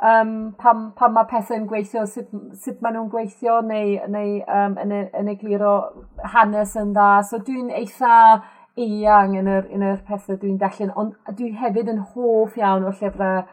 [0.03, 2.27] um, pam, pam mae pethau'n gweithio, sut,
[2.59, 5.73] sut maen nhw'n gweithio, neu, neu um, yn, yn egluro
[6.35, 7.09] hanes yn dda.
[7.23, 8.19] So dwi'n eitha
[8.83, 12.91] eang yn yr, yn yr pethau dwi'n dallen, ond dwi hefyd yn hoff iawn o
[12.91, 13.45] llyfrau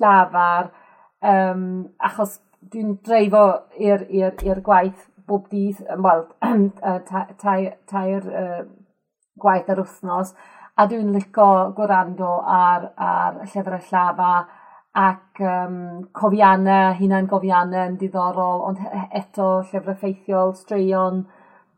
[0.00, 0.72] llafar,
[1.20, 2.38] um, achos
[2.72, 3.44] dwi'n dreifo
[3.78, 6.24] i'r gwaith bob dydd, wel,
[7.92, 8.62] tair uh,
[9.38, 10.32] gwaith ar wythnos,
[10.78, 14.32] a dwi'n licio gwrando ar, ar llyfrau llafa
[14.98, 15.76] ac um,
[16.16, 18.80] cofiannau, hunain gofiannau yn diddorol, ond
[19.20, 21.24] eto llyfrau ffeithiol, straeon,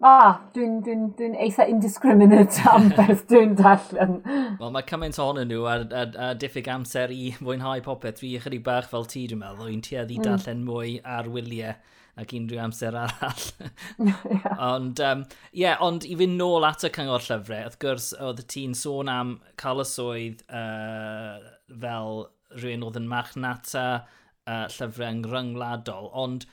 [0.00, 4.14] Ah, dwi'n dwi dwi, eitha indiscriminate am beth dwi'n darllen.
[4.56, 8.22] Wel, mae cymaint ohonyn nhw a, a, a diffyg amser i fwynhau popeth.
[8.22, 9.68] Fi ychydig bach fel ti, dwi'n meddwl.
[9.68, 10.24] Dwi'n tueddu mm.
[10.24, 11.74] darllen mwy ar wyliau
[12.20, 13.44] ac unrhyw amser arall.
[14.08, 14.46] yeah.
[14.70, 18.46] Ond, um, yeah, ond i fynd nôl at y cyngor llyfrau, wrth gwrs, oedd y
[18.54, 21.36] ti'n sôn am cael y swydd uh,
[21.84, 22.24] fel
[22.56, 26.48] rhywun oedd yn machnata uh, llyfrau yn ryngwladol, ond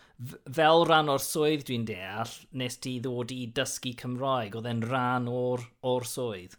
[0.59, 4.55] fel rhan o'r swydd dwi'n deall, nes ti ddod i dysgu Cymraeg?
[4.57, 6.57] Oedd e'n rhan o'r, or swydd?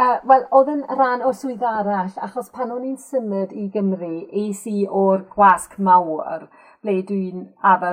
[0.00, 4.14] Uh, Wel, oedd yn rhan o'r swydd arall, achos pan o'n i'n symud i Gymru,
[4.42, 6.46] es i o'r gwasg mawr,
[6.80, 7.42] ble dwi'n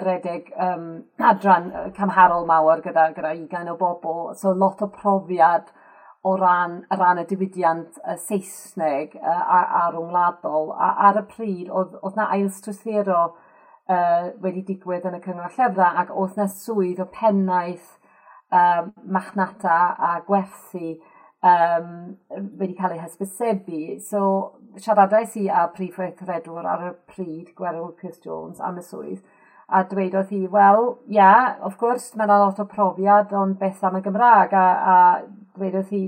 [0.05, 0.85] redeg um,
[1.31, 5.73] adran camharol mawr gyda, gyda ugain o bobl, so lot o profiad
[6.23, 11.99] o ran, ran y diwydiant y Saesneg uh, ar, ar a ar y pryd oedd,
[12.01, 13.19] oedd na ail strwythero
[13.89, 17.93] uh, wedi digwydd yn y cyngor llyfrau ac oedd yna swydd o pennaeth
[18.51, 20.97] um, machnata a gwerthu
[21.45, 21.89] um,
[22.59, 23.81] wedi cael eu hysbysebu.
[24.03, 24.21] So
[24.77, 29.25] siaradais i a prif weithredwr ar y pryd, Gwerwyl Chris Jones, am y swydd
[29.67, 33.97] a dweud hi, wel, ia, yeah, of gwrs, mae'n lot o profiad ond beth am
[33.99, 34.95] y Gymraeg a, a
[35.57, 36.03] dweud hi,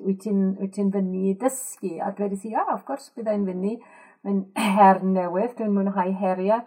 [0.00, 1.96] wyt ti'n ti fyny dysgu?
[1.98, 3.80] A dweud hi, ia, ah, of gwrs, byddai'n fyny.
[4.22, 4.44] Mae'n
[4.76, 6.62] her newydd, dwi'n mwynhau heriau.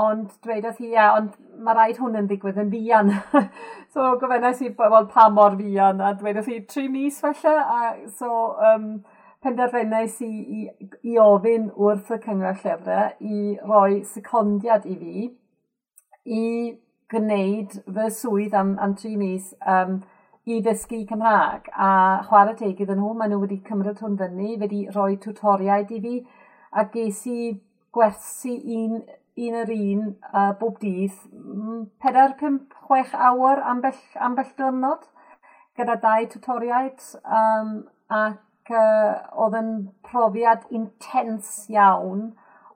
[0.00, 3.10] Ond dwedodd hi, ia, ond mae rhaid hwn yn ddigwydd yn fian.
[3.92, 7.56] so gofynnais i, wel, pa mor fian, a dwedodd hi tri mis felly.
[7.60, 8.86] a so um,
[9.44, 15.28] penderfynais i, i, i ofyn wrth y cyngor llyfrau i roi secondiad i fi
[16.24, 16.44] i
[17.12, 19.98] gwneud fy swydd am, am tri mis um,
[20.46, 21.68] i ddysgu Cymraeg.
[21.74, 26.00] A chwarae teg iddyn nhw, maen nhw wedi cymryd hwn fyny, wedi rhoi tutoriaid i
[26.06, 26.14] fi,
[26.72, 27.52] a ges i
[27.92, 29.02] gwersi un
[29.40, 31.16] un yr un uh, bob dydd,
[32.04, 35.08] 4-5-6 awr ambell, ambell diwrnod
[35.78, 37.72] gyda dau tutoriaid um,
[38.12, 39.14] ac uh,
[39.44, 39.72] oedd yn
[40.04, 42.32] profiad intens iawn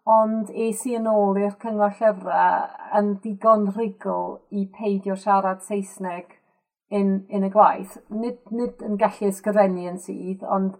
[0.06, 2.66] ond es i yn ôl i'r cyngor llyfrau
[2.98, 6.36] yn digon rhugl i peidio siarad Saesneg
[6.94, 7.96] yn, yn y gwaith.
[8.14, 10.76] Nid, nid yn gallu ysgrifennu yn sydd, ond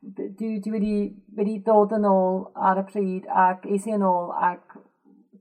[0.00, 0.94] dwi, dwi wedi,
[1.36, 4.78] wedi dod yn ôl ar y pryd ac es i yn ôl ac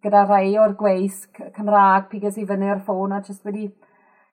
[0.04, 3.68] gyda rhai o'r gweisg Cymraeg pigas i fyny ar ffôn a jyst wedi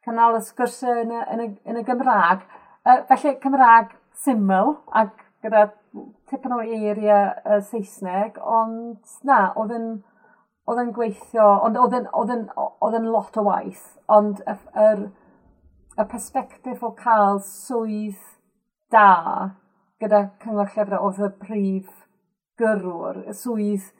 [0.06, 2.44] cynnal y sgwrsiau yn y, yn y, yn y Gymraeg.
[2.86, 5.66] Uh, felly Cymraeg syml ac gyda
[6.30, 9.90] tipyn o eiriau uh, Saesneg, ond na, oedd yn,
[10.70, 14.56] oedd yn gweithio, ond oedd yn, oedd yn, oedd yn lot o waith, ond y,
[14.86, 15.04] yr,
[15.96, 18.22] y perspektif o cael swydd
[18.94, 19.10] da
[20.02, 22.02] gyda cyngor llyfrau oedd y prif
[22.60, 23.90] gyrwr, y swydd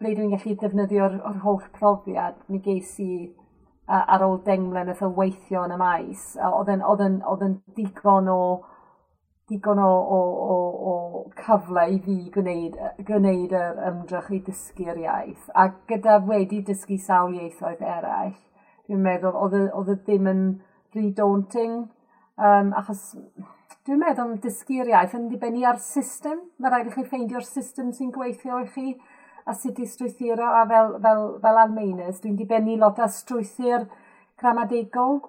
[0.00, 5.12] ble dwi'n gallu defnyddio'r holl profiad mi geis i uh, ar ôl denglen wrth o
[5.16, 6.24] weithio yn y maes.
[6.48, 8.40] Oedd yn digon o
[9.48, 10.20] digon o, o,
[10.52, 10.56] o,
[10.90, 10.94] o
[11.38, 15.50] cyfle i fi gwneud, gwneud yr ymdrech i dysgu'r iaith.
[15.54, 18.34] A gyda wedi dysgu sawl ieithoedd eraill,
[18.88, 20.42] dwi'n meddwl oedd y ddim yn
[20.96, 21.84] rhy daunting,
[22.42, 23.12] um, achos
[23.86, 26.42] dwi'n meddwl dysgu'r iaith yn dibynnu ar system.
[26.58, 28.88] Mae rhaid i chi ffeindio'r system sy'n gweithio i chi
[29.46, 33.86] a sut i strwythuro a fel, fel, fel Almeinus, dwi'n dibennu lot o strwythyr
[34.40, 35.20] gramadegol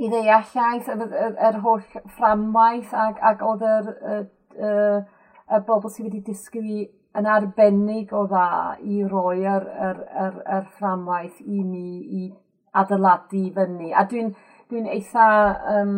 [0.00, 1.84] i ddeall iaith, yr, yr, yr holl
[2.16, 4.16] fframwaith ac, ac oedd yr, y,
[4.58, 4.72] y,
[5.54, 6.64] y bobl sydd wedi dysgu
[7.14, 8.48] yn arbennig o dda
[8.82, 11.88] i roi yr, yr, yr, yr fframwaith i ni
[12.22, 12.26] i
[12.74, 13.92] adeiladu fyny.
[13.94, 14.32] A dwi'n
[14.70, 15.26] dwi eitha
[15.76, 15.96] um,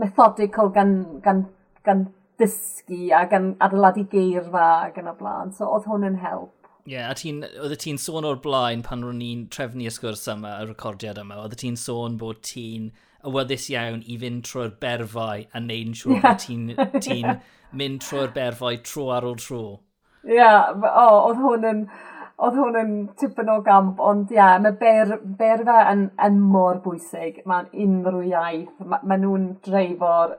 [0.00, 1.44] methodical gan, gan,
[1.84, 2.06] gan
[2.40, 5.52] dysgu a gan adeiladu geirfa ac yn y blaen.
[5.52, 6.63] So oedd hwn yn help.
[6.84, 10.26] Ie, yeah, a ti'n, oedd ti'n sôn o'r blaen pan ro'n ni'n trefnu y sgwrs
[10.28, 12.90] yma, y recordiad yma, oedd ti'n sôn bod ti'n
[13.24, 16.34] awyddus iawn i fynd trwy'r berfau a neud siŵr yeah.
[16.42, 16.66] ti'n
[17.06, 17.22] ti
[17.80, 19.62] mynd trwy'r berfau tro ar ôl tro.
[20.26, 21.80] Ie, yeah, oh, oedd hwn yn,
[22.44, 26.82] oedd hwn yn tipyn o gamp, ond ie, yeah, mae ber, berfau yn, yn mor
[26.84, 27.40] bwysig.
[27.48, 30.36] Mae'n unrhyw iaith, mae, mae nhw'n dreifo'r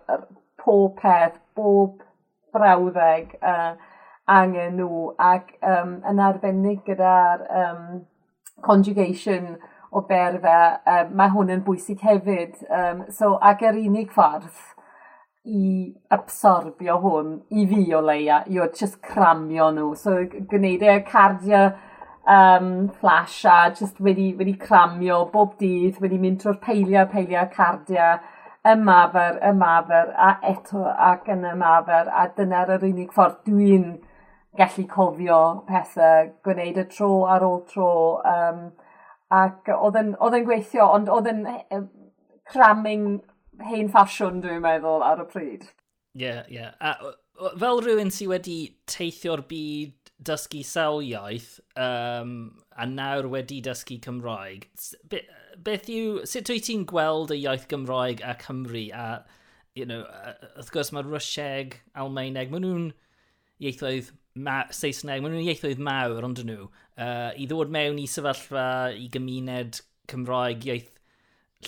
[0.62, 2.05] pob peth, bob
[2.53, 3.34] brawddeg.
[3.41, 3.94] Uh,
[4.28, 7.88] angen nhw ac um, yn arbennig gyda'r um,
[8.66, 9.56] conjugation
[9.96, 10.56] o berfe,
[10.90, 12.56] um, mae hwn yn bwysig hefyd.
[12.70, 14.64] Um, so, ac yr unig ffordd
[15.46, 19.92] i absorbio hwn i fi o leia, i o just cramio nhw.
[20.00, 20.18] So,
[20.50, 21.68] gwneud e cardia
[22.26, 28.16] um, flash a just wedi, wedi cramio bob dydd, wedi mynd trwy'r peilia, peilia cardia,
[28.66, 33.86] ymafer, ymafer a eto ac yn ymafer a dyna'r yr unig ffordd dwi'n
[34.58, 37.91] gallu cofio pethau, gwneud y tro ar ôl tro.
[38.30, 38.65] Um,
[39.36, 41.46] ac oedd yn gweithio, ond oedd yn
[42.52, 43.20] cramming
[43.65, 45.70] hen ffasiwn, dwi'n meddwl, ar y pryd.
[46.15, 46.60] Ie, yeah, ie.
[46.62, 46.74] Yeah.
[46.80, 48.58] A fel rhywun sydd wedi
[48.91, 52.36] teithio'r byd dysgu sawl iaith um,
[52.78, 54.70] a nawr wedi dysgu Cymraeg,
[55.12, 55.22] Be,
[55.63, 59.08] beth yw, sut wyt ti'n gweld y iaith Gymraeg a Cymru a,
[59.76, 60.06] you know,
[60.56, 62.88] wrth gwrs mae Rwsieg, Almaeneg, maen nhw'n
[63.63, 66.68] ieithoedd ma Saesneg, maen nhw'n ieithoedd mawr ond nhw,
[67.00, 68.65] uh, i ddod mewn i sefyllfa
[69.00, 69.80] i gymuned
[70.12, 70.91] Cymraeg iaith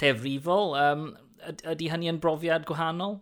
[0.02, 0.76] llefrifol.
[0.78, 1.08] Um,
[1.48, 3.22] ydy hynny yn brofiad gwahanol?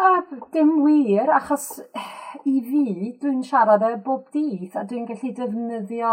[0.00, 0.10] A
[0.54, 1.80] dim wir, achos
[2.48, 2.84] i fi,
[3.20, 6.12] dwi'n siarad e bob dydd a dwi'n gallu defnyddio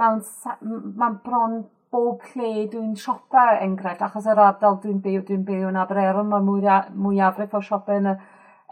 [0.00, 0.24] mewn,
[0.64, 1.60] mewn bron
[1.94, 6.82] bob lle dwi'n siopa enghraifft, achos yr ardal dwi'n byw, dwi'n byw yn Aberaeron, mae
[7.04, 8.16] mwyafrif o siopa yn y,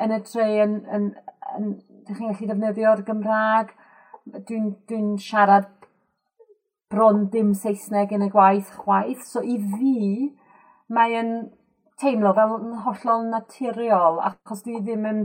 [0.07, 1.09] yn y tre yn, yn,
[1.57, 1.74] yn,
[2.07, 3.74] dych chi'n gallu defnyddio'r Gymraeg.
[4.48, 5.68] Dwi'n dwi siarad
[6.92, 9.24] bron dim Saesneg yn y gwaith chwaith.
[9.29, 10.29] So i fi,
[10.92, 11.33] mae'n
[12.01, 15.24] teimlo fel yn hollol naturiol achos dwi ddim yn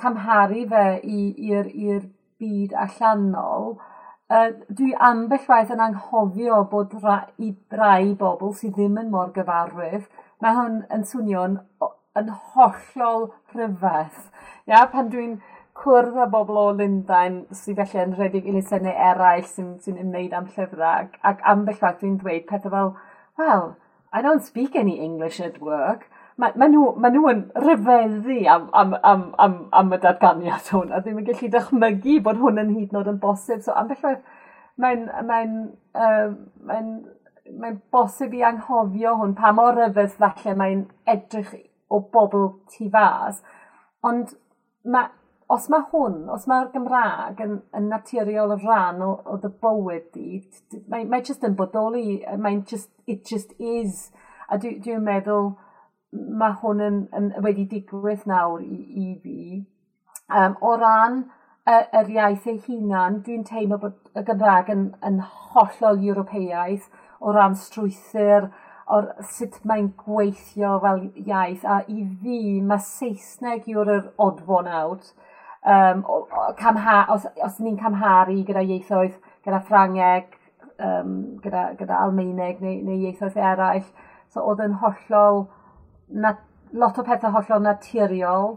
[0.00, 2.06] camharu fe i'r
[2.40, 3.74] byd allanol.
[4.34, 9.34] Uh, dwi ambell waith yn anghofio bod ra, i rai bobl sydd ddim yn mor
[9.36, 10.06] gyfarwydd,
[10.40, 11.58] mae hwn yn swnio'n
[12.18, 14.30] yn hollol rhyfedd.
[14.70, 15.38] Ia, pan dwi'n
[15.78, 20.46] cwrdd â bobl o Lundain sydd felly yn rhedeg elusennau eraill sy'n sy ymwneud am
[20.54, 22.92] llyfrau ac, ac ambell waith dwi'n dweud pethau fel,
[23.38, 23.64] well,
[24.14, 26.06] I don't speak any English at work.
[26.38, 30.94] Mae ma nhw, ma nhw yn rhyfeddu am, am, am, am, am y dadganiad hwn
[30.94, 33.62] a ddim yn gallu dychmygu bod hwn yn hyd yn oed yn bosib.
[33.66, 34.22] So ambell waith
[34.82, 35.50] mae'n mae
[35.98, 36.32] uh,
[36.70, 36.88] mae
[37.60, 41.54] mae bosib i anghofio hwn pa mor rhyfedd falle mae'n edrych
[41.90, 43.42] o bobl tu fas.
[44.04, 44.34] Ond
[44.84, 45.06] ma,
[45.54, 50.08] os mae hwn, os mae'r Gymraeg yn, yn naturiol y rhan o, o dy bywyd
[50.16, 50.40] di,
[50.88, 54.10] mae, mae just yn bodoli, mae'n just, it just is.
[54.48, 55.54] A dwi'n dwi meddwl
[56.14, 59.62] mae hwn yn, yn wedi digwydd nawr i, i fi.
[60.32, 65.20] Um, o ran uh, yr iaith ei hunan, dwi'n teimlo bod y Gymraeg yn, yn
[65.54, 66.88] hollol Ewropeaidd
[67.20, 68.50] o ran strwythyr,
[68.92, 71.64] o'r sut mae'n gweithio fel iaith.
[71.64, 75.06] A i fi, mae Saesneg yw'r odfon awd.
[75.64, 76.02] Um,
[76.58, 79.14] camha, os, os ni'n camharu gyda ieithoedd,
[79.46, 80.36] gyda Ffrangeg,
[80.76, 83.86] um, gyda, gyda Almeineg neu, neu ieithoedd eraill.
[84.32, 85.46] So oedd yn hollol,
[86.10, 86.34] na,
[86.76, 88.56] lot o pethau hollol naturiol.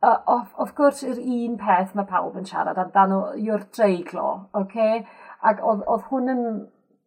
[0.00, 4.62] Uh, of, of gwrs, yr un peth mae pawb yn siarad amdano yw'r dreiglo, oce?
[4.64, 5.02] Okay?
[5.44, 6.46] Ac oedd, oedd hwn yn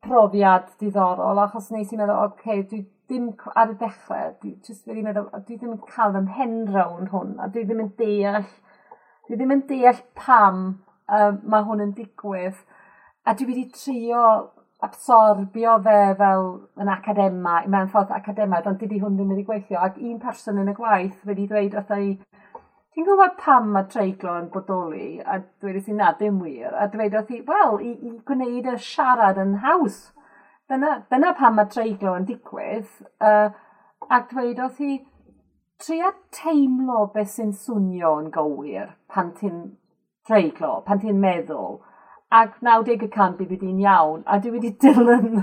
[0.04, 4.88] profiad diddorol achos wnes i meddwl, oce, okay, dwi ddim ar y dechrau, dwi jyst
[4.90, 8.50] wedi meddwl, dwi ddim yn cael fy mhen rawn hwn, a dwi ddim yn deall,
[9.28, 10.60] dwi ddim yn deall pam
[11.08, 12.60] um, mae hwn yn digwydd.
[13.24, 14.26] A dwi wedi trio
[14.84, 16.50] absorbio fe fel
[16.84, 19.80] yn academa, mewn ffordd academaidd, ond dydy hwn ddim wedi gweithio.
[19.80, 22.10] Ac un person yn y gwaith wedi dweud wrth ei
[22.94, 25.08] ti'n gwybod pam mae treiglo yn bodoli?
[25.22, 26.74] A dweud i na, ddim wir.
[26.78, 30.04] A dweud i, wel, i, i gwneud y siarad yn haws.
[30.70, 32.92] Dyna, dyna pam mae treiglo yn digwydd.
[33.18, 33.50] Uh,
[34.10, 35.00] a dweud i,
[35.84, 39.64] tria teimlo beth sy'n swnio yn gywir pan ti'n
[40.28, 41.82] treiglo, pan ti'n meddwl.
[42.34, 45.36] Ac 90% bydd wedi'n iawn, a dwi wedi dilyn,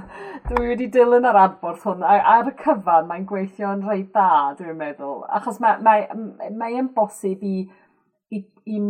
[0.49, 4.31] dwi wedi dilyn yr adborth hwn, a ar y cyfan mae'n gweithio yn rhaid da,
[4.59, 5.21] dwi'n meddwl.
[5.39, 7.61] Achos mae, mae, mae yn bosib i,
[8.35, 8.81] i, i,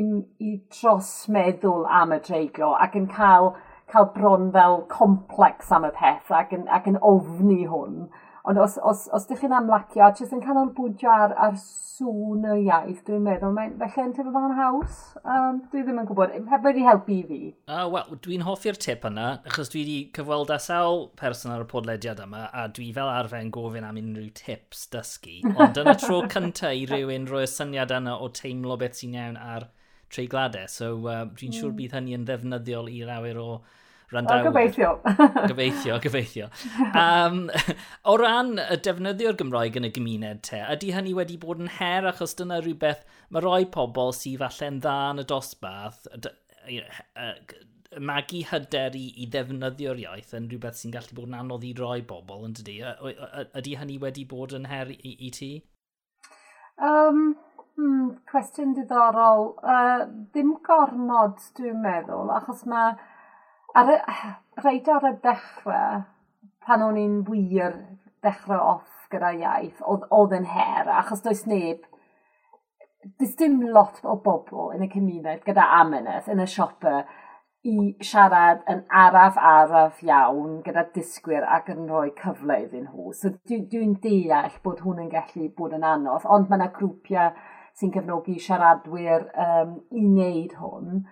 [0.00, 0.04] i,
[0.48, 3.52] i dros meddwl am y treiglo ac yn cael,
[3.92, 8.08] cael bron fel complex am y peth ac yn, ac yn ofni hwn.
[8.48, 13.02] Ond os, os, os ydych chi'n amlacio, jyst yn canolbwyntio ar, ar sŵn y iaith,
[13.04, 15.00] dwi'n meddwl, mae'n felly yn teimlo fan haws.
[15.20, 17.40] Um, dwi ddim yn gwybod, heb wedi helpu i fi.
[17.68, 21.68] Uh, Wel, dwi'n hoffi'r tip yna, achos dwi wedi cyfweld â sawl person ar y
[21.68, 25.42] podlediad yma, a dwi fel arfer yn gofyn am unrhyw tips dysgu.
[25.58, 29.68] Ond dyna tro cyntaf i rywun roi syniad yna o teimlo beth sy'n iawn ar
[30.14, 30.70] treigladau.
[30.72, 31.58] So, uh, dwi'n mm.
[31.58, 31.80] siŵr hmm.
[31.82, 33.50] bydd hynny yn ddefnyddiol i lawer o
[34.14, 34.42] randawr.
[34.42, 34.90] O, gobeithio.
[35.50, 36.48] gobeithio, gobeithio.
[36.88, 37.46] Um,
[38.08, 42.08] o ran y defnyddio'r Gymraeg yn y gymuned te, ydy hynny wedi bod yn her
[42.12, 46.06] achos dyna rhywbeth mae rhoi pobl sydd falle'n dda yn y dosbarth,
[47.96, 52.00] magu hyder i, i ddefnyddio'r iaith yn rhywbeth sy'n gallu bod yn anodd i roi
[52.06, 52.78] bobl, yn dydy?
[53.56, 55.52] Ydy hynny wedi bod yn her i, i ti?
[56.78, 57.36] Um,
[57.78, 59.54] hmm, cwestiwn diddorol.
[59.62, 62.96] Uh, ddim gormod, dwi'n meddwl, achos mae
[63.78, 63.98] ar y,
[64.62, 66.02] rhaid ar y dechrau,
[66.64, 67.76] pan o'n i'n wir
[68.24, 71.86] dechrau off gyda iaith, oedd oedd yn her, achos does neb,
[73.20, 77.02] does dim lot o bobl yn y cymuned gyda ameneth yn y siopa
[77.68, 83.12] i siarad yn araf araf iawn gyda disgwyr ac yn rhoi cyfle iddyn nhw.
[83.16, 87.32] So dwi'n dwi deall bod hwn yn gallu bod yn anodd, ond mae yna grwpiau
[87.78, 91.02] sy'n cefnogi siaradwyr um, i wneud hwn.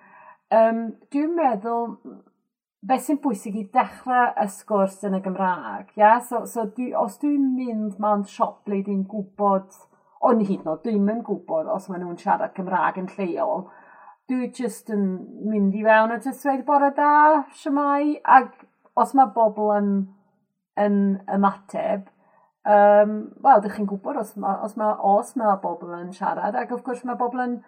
[0.54, 0.80] Um,
[1.12, 1.96] dwi'n meddwl
[2.84, 5.92] beth sy'n bwysig i dechrau y sgwrs yn y Gymraeg.
[5.98, 6.20] Yeah?
[6.22, 9.70] So, so dwi, os dwi'n mynd mewn siop ble dwi'n gwybod,
[10.26, 13.66] o'n hyd yn oed, dwi'n mynd gwybod os maen nhw'n siarad Cymraeg yn lleol,
[14.30, 15.06] dwi jyst yn
[15.46, 18.66] mynd i fewn a jyst dweud bore da, siamai, ac
[18.98, 19.90] os mae bobl yn,
[20.82, 21.00] yn
[21.36, 22.08] ymateb,
[22.66, 26.74] um, wel, dych chi'n gwybod os mae, os mae, os mae bobl yn siarad, ac
[26.74, 27.58] of gwrs mae bobl yn,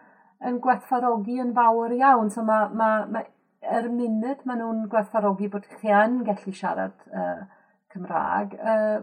[0.46, 3.28] yn gwerthfarogi yn fawr iawn, so mae, mae, mae
[3.62, 7.46] er munud maen nhw'n gwerthfarogi bod chi yn gallu siarad uh,
[7.92, 8.98] Cymraeg, uh,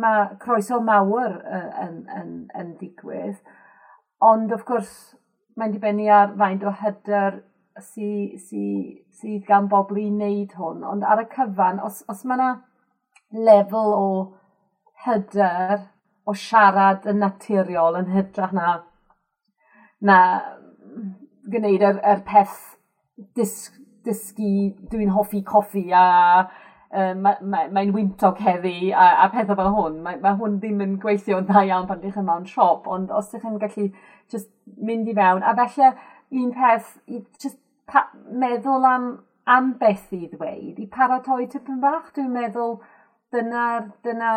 [0.00, 3.38] mae croeso mawr uh, yn, yn, yn digwydd.
[4.24, 4.94] Ond wrth gwrs,
[5.56, 7.40] mae'n dibynnu ar faint o hyder
[7.80, 8.64] sydd sy,
[9.20, 10.84] sy gan bobl i wneud hwn.
[10.88, 12.50] Ond ar y cyfan, os, os mae yna
[13.46, 14.06] lefel o
[15.04, 15.86] hyder
[16.28, 18.72] o siarad yn naturiol yn hydrach na,
[20.04, 20.18] na
[21.50, 22.58] gwneud yr, yr peth
[23.36, 24.52] disg dysgu,
[24.90, 26.04] dwi'n hoffi coffi a
[26.90, 29.98] um, mae'n ma, ma wyntog heddi a, a pethau fel hwn.
[30.04, 33.30] Mae, ma hwn ddim yn gweithio dda iawn pan ydych yn mewn siop, ond os
[33.30, 33.88] ydych chi'n gallu
[34.32, 35.44] just mynd i fewn.
[35.44, 35.90] A felly
[36.42, 36.96] un peth,
[37.42, 37.58] just
[37.90, 39.10] pa, meddwl am,
[39.50, 42.78] am beth i ddweud, i paratoi tipyn bach, dwi'n meddwl
[43.34, 43.66] dyna,
[44.06, 44.32] dyna,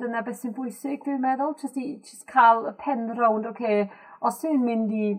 [0.00, 3.86] dyna beth sy'n bwysig, dwi'n meddwl, just, i, just cael y pen rownd, oce, okay,
[4.22, 5.14] os dwi'n mynd i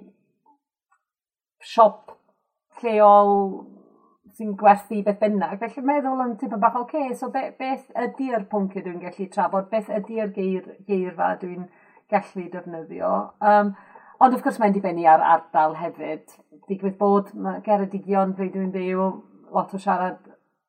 [1.66, 2.16] siop
[2.82, 3.36] lleol
[4.36, 5.58] sy'n gwerthu beth bynnag.
[5.62, 9.70] Felly meddwl yn tipyn bach, oce, okay, so be, beth ydy'r pwnciau dwi'n gallu trafod,
[9.72, 11.68] beth ydy'r geir, geirfa dwi'n
[12.12, 13.12] gallu defnyddio.
[13.40, 13.74] Um,
[14.20, 16.36] ond wrth gwrs mae'n dibynnu ar ardal hefyd.
[16.70, 17.32] Digwydd bod
[17.66, 19.10] Geredigion, fe dwi'n byw,
[19.56, 20.20] lot o siarad,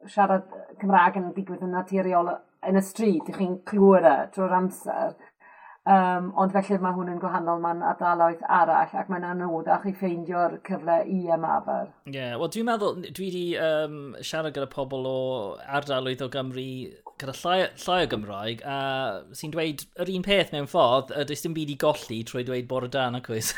[0.07, 0.51] siarad
[0.81, 2.35] Cymraeg yn digwydd yn naturiol
[2.67, 5.17] yn y stryd, ych chi'n clywed e drwy'r amser.
[5.87, 10.57] Um, ond felly mae hwn yn gwahanol mae'n ardaloedd arall ac mae'n anoddach i ffeindio'r
[10.67, 11.93] cyfle i ymarfer.
[12.09, 15.19] Ie, yeah, wel dwi'n meddwl, dwi wedi um, siarad gyda pobl o
[15.79, 16.67] ardaloedd o Gymru
[17.21, 18.79] gyda llai, llai o Gymraeg a
[19.37, 22.67] sy'n dweud yr un peth mewn ffordd, a does dim byd i golli trwy dweud
[22.69, 23.55] bore dan ac oes.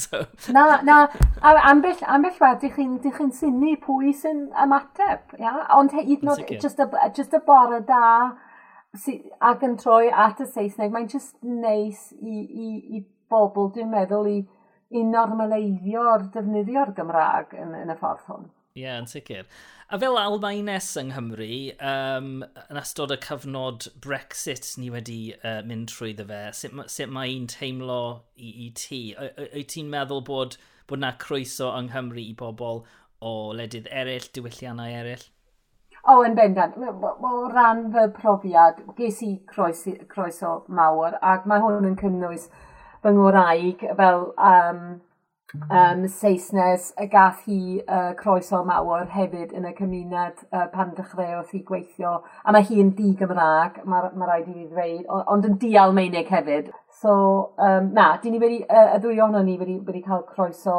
[0.00, 0.24] so...
[0.56, 0.98] Na, na,
[1.38, 5.54] a, ambell, ambell wed, dych chi'n chi, syni pwy sy'n ymateb, ia?
[5.76, 8.02] ond hyd yn oed just y, just y bore da,
[9.50, 12.68] ac yn troi at y Saesneg, mae'n just neis i, i,
[12.98, 14.42] i bobl, dwi'n meddwl, i,
[14.94, 18.46] i normaleiddio defnyddio'r Gymraeg yn, yn y ffordd hwn.
[18.76, 19.46] Ie, yeah, yn sicr.
[19.88, 25.88] A fel Almaenes yng Nghymru, um, yn ystod y cyfnod Brexit ni wedi uh, mynd
[25.92, 28.00] trwy dde fe, sut, sut mae un teimlo
[28.34, 29.00] i, i ti?
[29.16, 30.58] Wyt ti'n meddwl bod,
[30.90, 32.82] bod na croeso yng Nghymru i bobl
[33.24, 35.24] o ledydd eraill, diwylliannau eraill?
[36.06, 36.76] O, yn bendant.
[36.78, 39.82] O ran fy profiad, ges i croes,
[40.12, 42.46] croeso mawr, ac mae hwn yn cynnwys
[43.02, 44.84] fy ngwraig fel um,
[45.66, 51.50] um, Saesnes, y gath hi uh, croeso mawr hefyd yn y cymuned uh, pan dechreuodd
[51.50, 52.20] hi gweithio.
[52.44, 55.72] A mae hi yn di Gymraeg, mae ma rhaid i fi ddweud, ond yn di
[55.80, 56.70] Almeinig hefyd.
[57.00, 57.16] So,
[57.58, 60.78] um, na, di ni wedi, uh, y ddwy ohono ni wedi, wedi cael croeso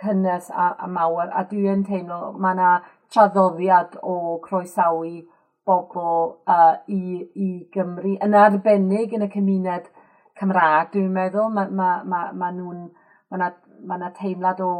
[0.00, 2.72] cynnes a, a mawr, a dwi yn teimlo mae yna
[3.12, 5.20] traddoddiad o croesawu
[5.66, 9.90] bobl uh, i, i Gymru, yn arbennig yn y cymuned
[10.38, 11.52] Cymraeg, dwi'n meddwl.
[11.54, 12.88] Mae ma, ma, ma nhw'n...
[13.32, 13.52] Mae yna
[13.88, 14.72] ma, ma teimlad o,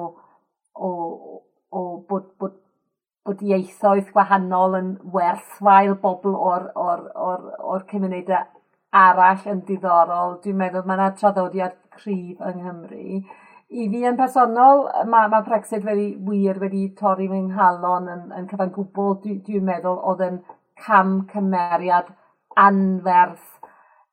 [0.74, 0.90] o,
[1.72, 2.58] o bod, bod,
[3.24, 8.44] bod ieithoedd gwahanol yn werthwael bobl o'r, or, or, or cymunedau
[8.92, 10.36] arall yn diddorol.
[10.42, 13.22] Dwi'n meddwl mae yna traddodiad cryf yng Nghymru
[13.72, 18.48] i fi yn personol, mae ma Brexit wedi wir wedi torri fy nghalon yn, yn
[18.50, 19.14] cyfan gwbl.
[19.22, 20.38] Dwi'n dwi, meddwl oedd yn
[20.82, 22.10] cam cymeriad
[22.60, 23.48] anferth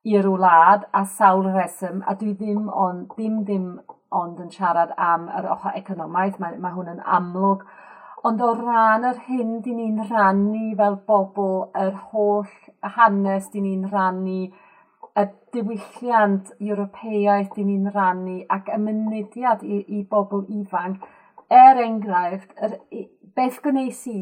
[0.07, 3.67] i'r wlad a sawl reswm, a dwi ddim ond, ddim ddim
[4.15, 7.67] ond yn siarad am yr ochr economaidd, mae, mae hwn yn amlwg.
[8.27, 12.47] Ond o ran yr hyn dyn ni'n rannu fel bobl, yr holl
[12.95, 14.41] hanes dyn ni'n rannu,
[15.17, 21.01] y diwylliant Ewropeaidd dyn ni'n rannu ac y mynydiad i, i bobl ifanc.
[21.49, 22.77] Er enghraifft, yr,
[23.35, 24.19] beth gwneis i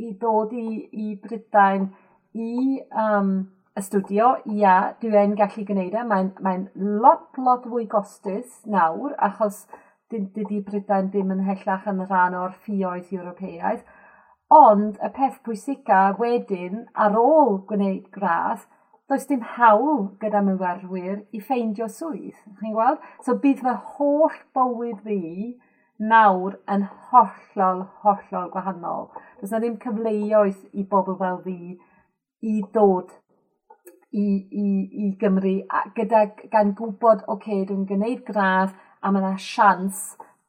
[0.00, 1.90] i ddod i, i Brydain
[2.32, 3.32] i um,
[3.76, 6.04] astudio, ia, dwi yn gallu gwneud e.
[6.12, 6.64] Mae'n mae
[7.04, 9.64] lot, lot fwy gostus nawr, achos
[10.10, 13.84] dydy Brydain ddim yn hellach yn rhan o'r ffioedd Ewropeaidd.
[14.50, 18.66] Ond y peth pwysica wedyn, ar ôl gwneud gradd,
[19.10, 22.38] does dim hawl gyda myfyrwyr i ffeindio swydd.
[22.60, 23.02] Chi'n gweld?
[23.26, 25.20] So bydd fy holl bywyd fi
[26.00, 29.10] nawr yn hollol, hollol gwahanol.
[29.40, 31.56] Does na ddim cyfleoedd i bobl fel fi
[32.40, 33.10] i dod
[34.12, 34.26] i,
[34.62, 34.68] i,
[35.04, 40.00] i Gymru a gyda, gan gwybod, oce, okay, dwi'n gwneud gradd a mae yna sians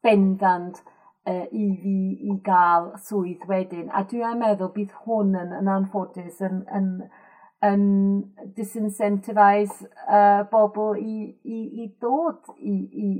[0.02, 0.80] bendant
[1.28, 1.98] uh, i fi
[2.30, 3.90] i gael swydd wedyn.
[3.90, 6.88] A dwi'n meddwl bydd hwn yn, yn anffodus yn, yn,
[7.62, 7.84] yn
[8.56, 13.10] disincentifize uh, bobl i, i, i ddod i, i,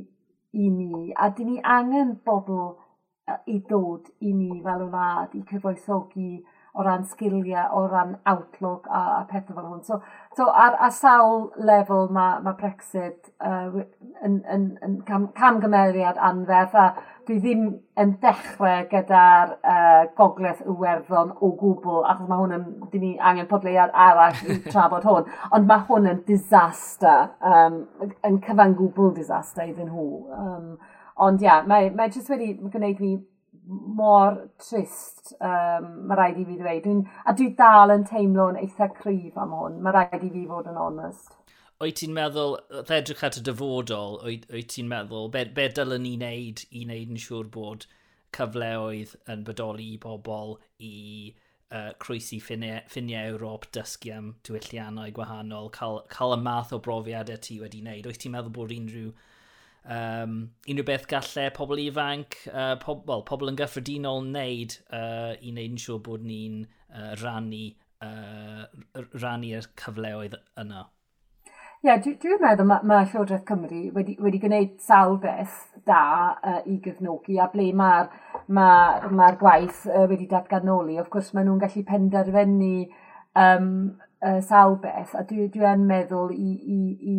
[0.52, 1.12] i ni.
[1.14, 2.72] A dyn ni angen bobl
[3.46, 6.42] i ddod i ni fel y wlad, i cyfoethogi
[6.74, 9.82] o ran sgiliau, o ran outlook a, a pethau fel hwn.
[9.86, 10.00] So,
[10.36, 13.82] So ar, ar sawl lefel mae ma Brexit uh,
[14.24, 16.86] yn, yn, yn cam, camgymeriad anferth a
[17.26, 17.66] dwi ddim
[18.00, 22.64] yn dechrau gyda'r uh, gogledd Iwerddon o gwbl achos mae hwn yn,
[22.94, 27.82] dyn ni angen podleiad arall i trafod hwn ond mae hwn yn disaster um,
[28.24, 30.08] yn cyfan gwbl disaster iddyn nhw
[30.38, 30.72] um,
[31.20, 33.12] ond ia, yeah, mae, mae jyst wedi gwneud fi
[33.66, 36.82] mor trist, um, mae rhaid i fi ddweud.
[36.86, 40.70] Dwi'n, a dwi dal yn teimlo'n eitha cryf am hwn, mae rhaid i fi fod
[40.72, 41.38] yn onest.
[41.82, 46.62] Wyt ti'n meddwl, edrych at y dyfodol, wyt ti'n meddwl, be, be dylen ni wneud
[46.70, 47.88] i wneud yn siŵr bod
[48.36, 50.92] cyfleoedd yn bodoli i bobl i
[51.72, 57.40] uh, croesi ffiniau, ffiniau Ewrop, dysgu am diwylliannau gwahanol, cael, cael y math o brofiadau
[57.42, 58.08] ti wedi wneud.
[58.08, 59.10] Wyt ti'n meddwl bod unrhyw
[59.84, 65.52] um, unrhyw beth gallai pobl ifanc, uh, pob, well, pobl yn gyffredinol wneud uh, i
[65.52, 67.68] wneud yn siŵr bod ni'n uh, rannu,
[68.04, 68.66] uh,
[69.22, 70.88] rannu'r cyfleoedd yna.
[71.82, 75.56] Ie, yeah, dwi'n dwi meddwl mae ma Llywodraeth Cymru wedi, wedi gwneud sawl beth
[75.88, 76.02] da
[76.38, 78.06] uh, i gyfnogi a ble mae'r
[78.54, 78.66] ma,
[79.10, 81.00] ma gwaith uh, wedi datganoli.
[81.02, 82.76] Of gwrs, maen nhw'n gallu penderfynu
[83.34, 83.66] um,
[84.22, 86.78] uh, sawl beth a dwi'n dwi meddwl i, i,
[87.14, 87.16] i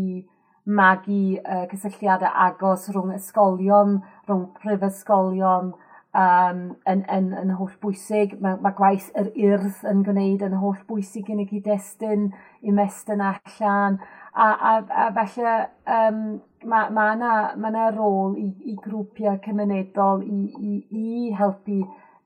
[0.66, 3.98] magu uh, cysylltiadau agos rhwng ysgolion,
[4.28, 5.74] rhwng prifysgolion,
[6.14, 8.38] um, yn, yn, yn holl bwysig.
[8.42, 12.30] Mae, mae gwaith yr urdd yn gwneud yn holl bwysig yn y cyd-destun,
[12.64, 14.00] i mestyn allan.
[14.34, 14.74] A, a,
[15.06, 15.56] a felly
[15.98, 16.22] um,
[16.64, 21.84] mae yna ma na, ma na rôl i, i grwpiau cymunedol i, i, i helpu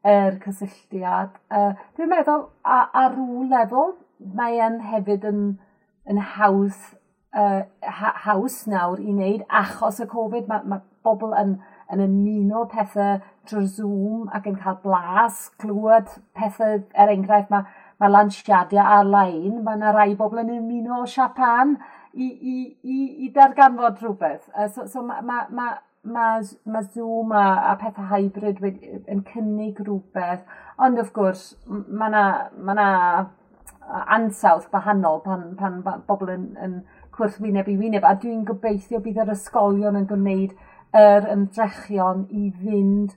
[0.08, 1.34] yr cysylltiad.
[1.52, 3.96] Uh, dwi'n meddwl ar rŵ lefel,
[4.38, 5.42] mae yn hefyd yn,
[6.08, 6.78] yn hawdd
[7.36, 7.64] uh,
[8.26, 10.48] haws nawr i wneud achos y Covid.
[10.50, 11.58] Mae ma bobl yn,
[11.94, 17.68] yn ymuno pethau trwy'r Zoom ac yn cael blas, clywed pethau, er enghraifft, mae
[18.02, 21.78] ma lansiadau ar-lein, mae yna rai bobl yn ymuno o Siapan
[22.14, 24.50] i, i, i, i darganfod rhywbeth.
[24.54, 25.72] Uh, so, so mae ma, ma,
[26.04, 26.28] ma,
[26.66, 28.62] ma Zoom a, a pethau hybrid
[29.08, 30.46] yn cynnig rhywbeth,
[30.78, 32.24] ond wrth gwrs mae yna
[32.68, 32.78] ma
[33.88, 36.80] ansawdd gwahanol pan, pan, pan bobl yn, yn
[37.18, 40.53] gwrthwyneb i wyneb, a dwi'n gobeithio bydd yr ysgolion yn gwneud
[40.97, 43.15] yr ymdrechion i fynd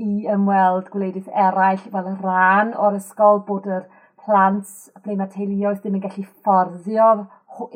[0.00, 3.84] i ymweld gwleidydd eraill fel y rhan o'r ysgol bod yr
[4.24, 4.70] plant
[5.04, 7.10] ble mae teuluoedd ddim yn gallu fforddio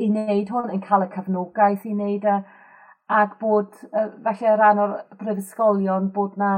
[0.01, 2.39] i wneud hwn yn cael y cefnogaeth i wneud e
[3.21, 6.55] ac bod felly rhan o'r brifysgolion bod na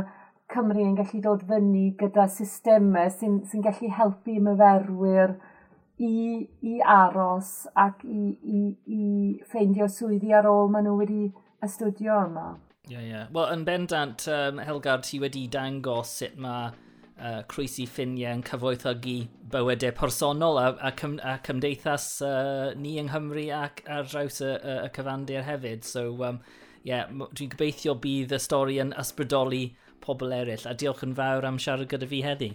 [0.53, 5.33] Cymru yn gallu dod fyny gyda systemau sy'n sy gallu helpu myferwyr
[5.99, 9.03] i, i aros ac i, i, i
[9.49, 11.21] ffeindio swyddi ar ôl maen nhw wedi
[11.65, 12.49] astudio yma.
[12.87, 13.13] Ie, yeah, ie.
[13.13, 13.31] Yeah.
[13.35, 16.69] Wel, yn bendant, um, Helgar, ti wedi dangos sut mae
[17.17, 19.17] uh, croesi ffiniau yn cyfoethygu
[19.53, 24.53] bywydau personol a, a, cym, a cymdeithas uh, ni yng Nghymru ac ar draws y,
[24.53, 25.89] y, y cyfandir hefyd.
[25.89, 26.43] So, um,
[26.87, 29.65] yeah, dwi'n gobeithio bydd y stori yn ysbrydoli
[30.05, 30.69] pobl eraill.
[30.69, 32.53] A diolch yn fawr am siarad gyda fi heddi.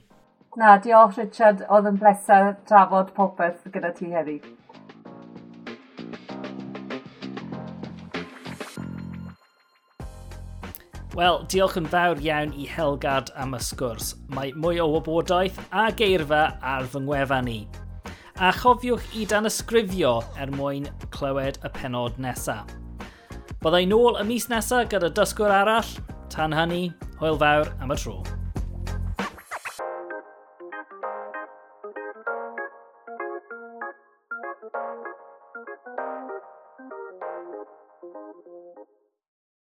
[0.56, 4.34] Na, diolch Richard, oedd yn bleser trafod popeth gyda ti heddi.
[11.16, 14.12] Wel, diolch yn fawr iawn i Helgad am y sgwrs.
[14.36, 16.42] Mae mwy o wybodaeth a geirfa
[16.74, 17.58] ar fy ngwefan ni.
[18.36, 22.68] A chofiwch i dan ysgrifio er mwyn clywed y penod nesaf.
[23.64, 25.96] Byddai nôl y mis nesaf gyda dysgwr arall.
[26.32, 26.90] Tan hynny,
[27.24, 28.20] hwyl fawr am y tro.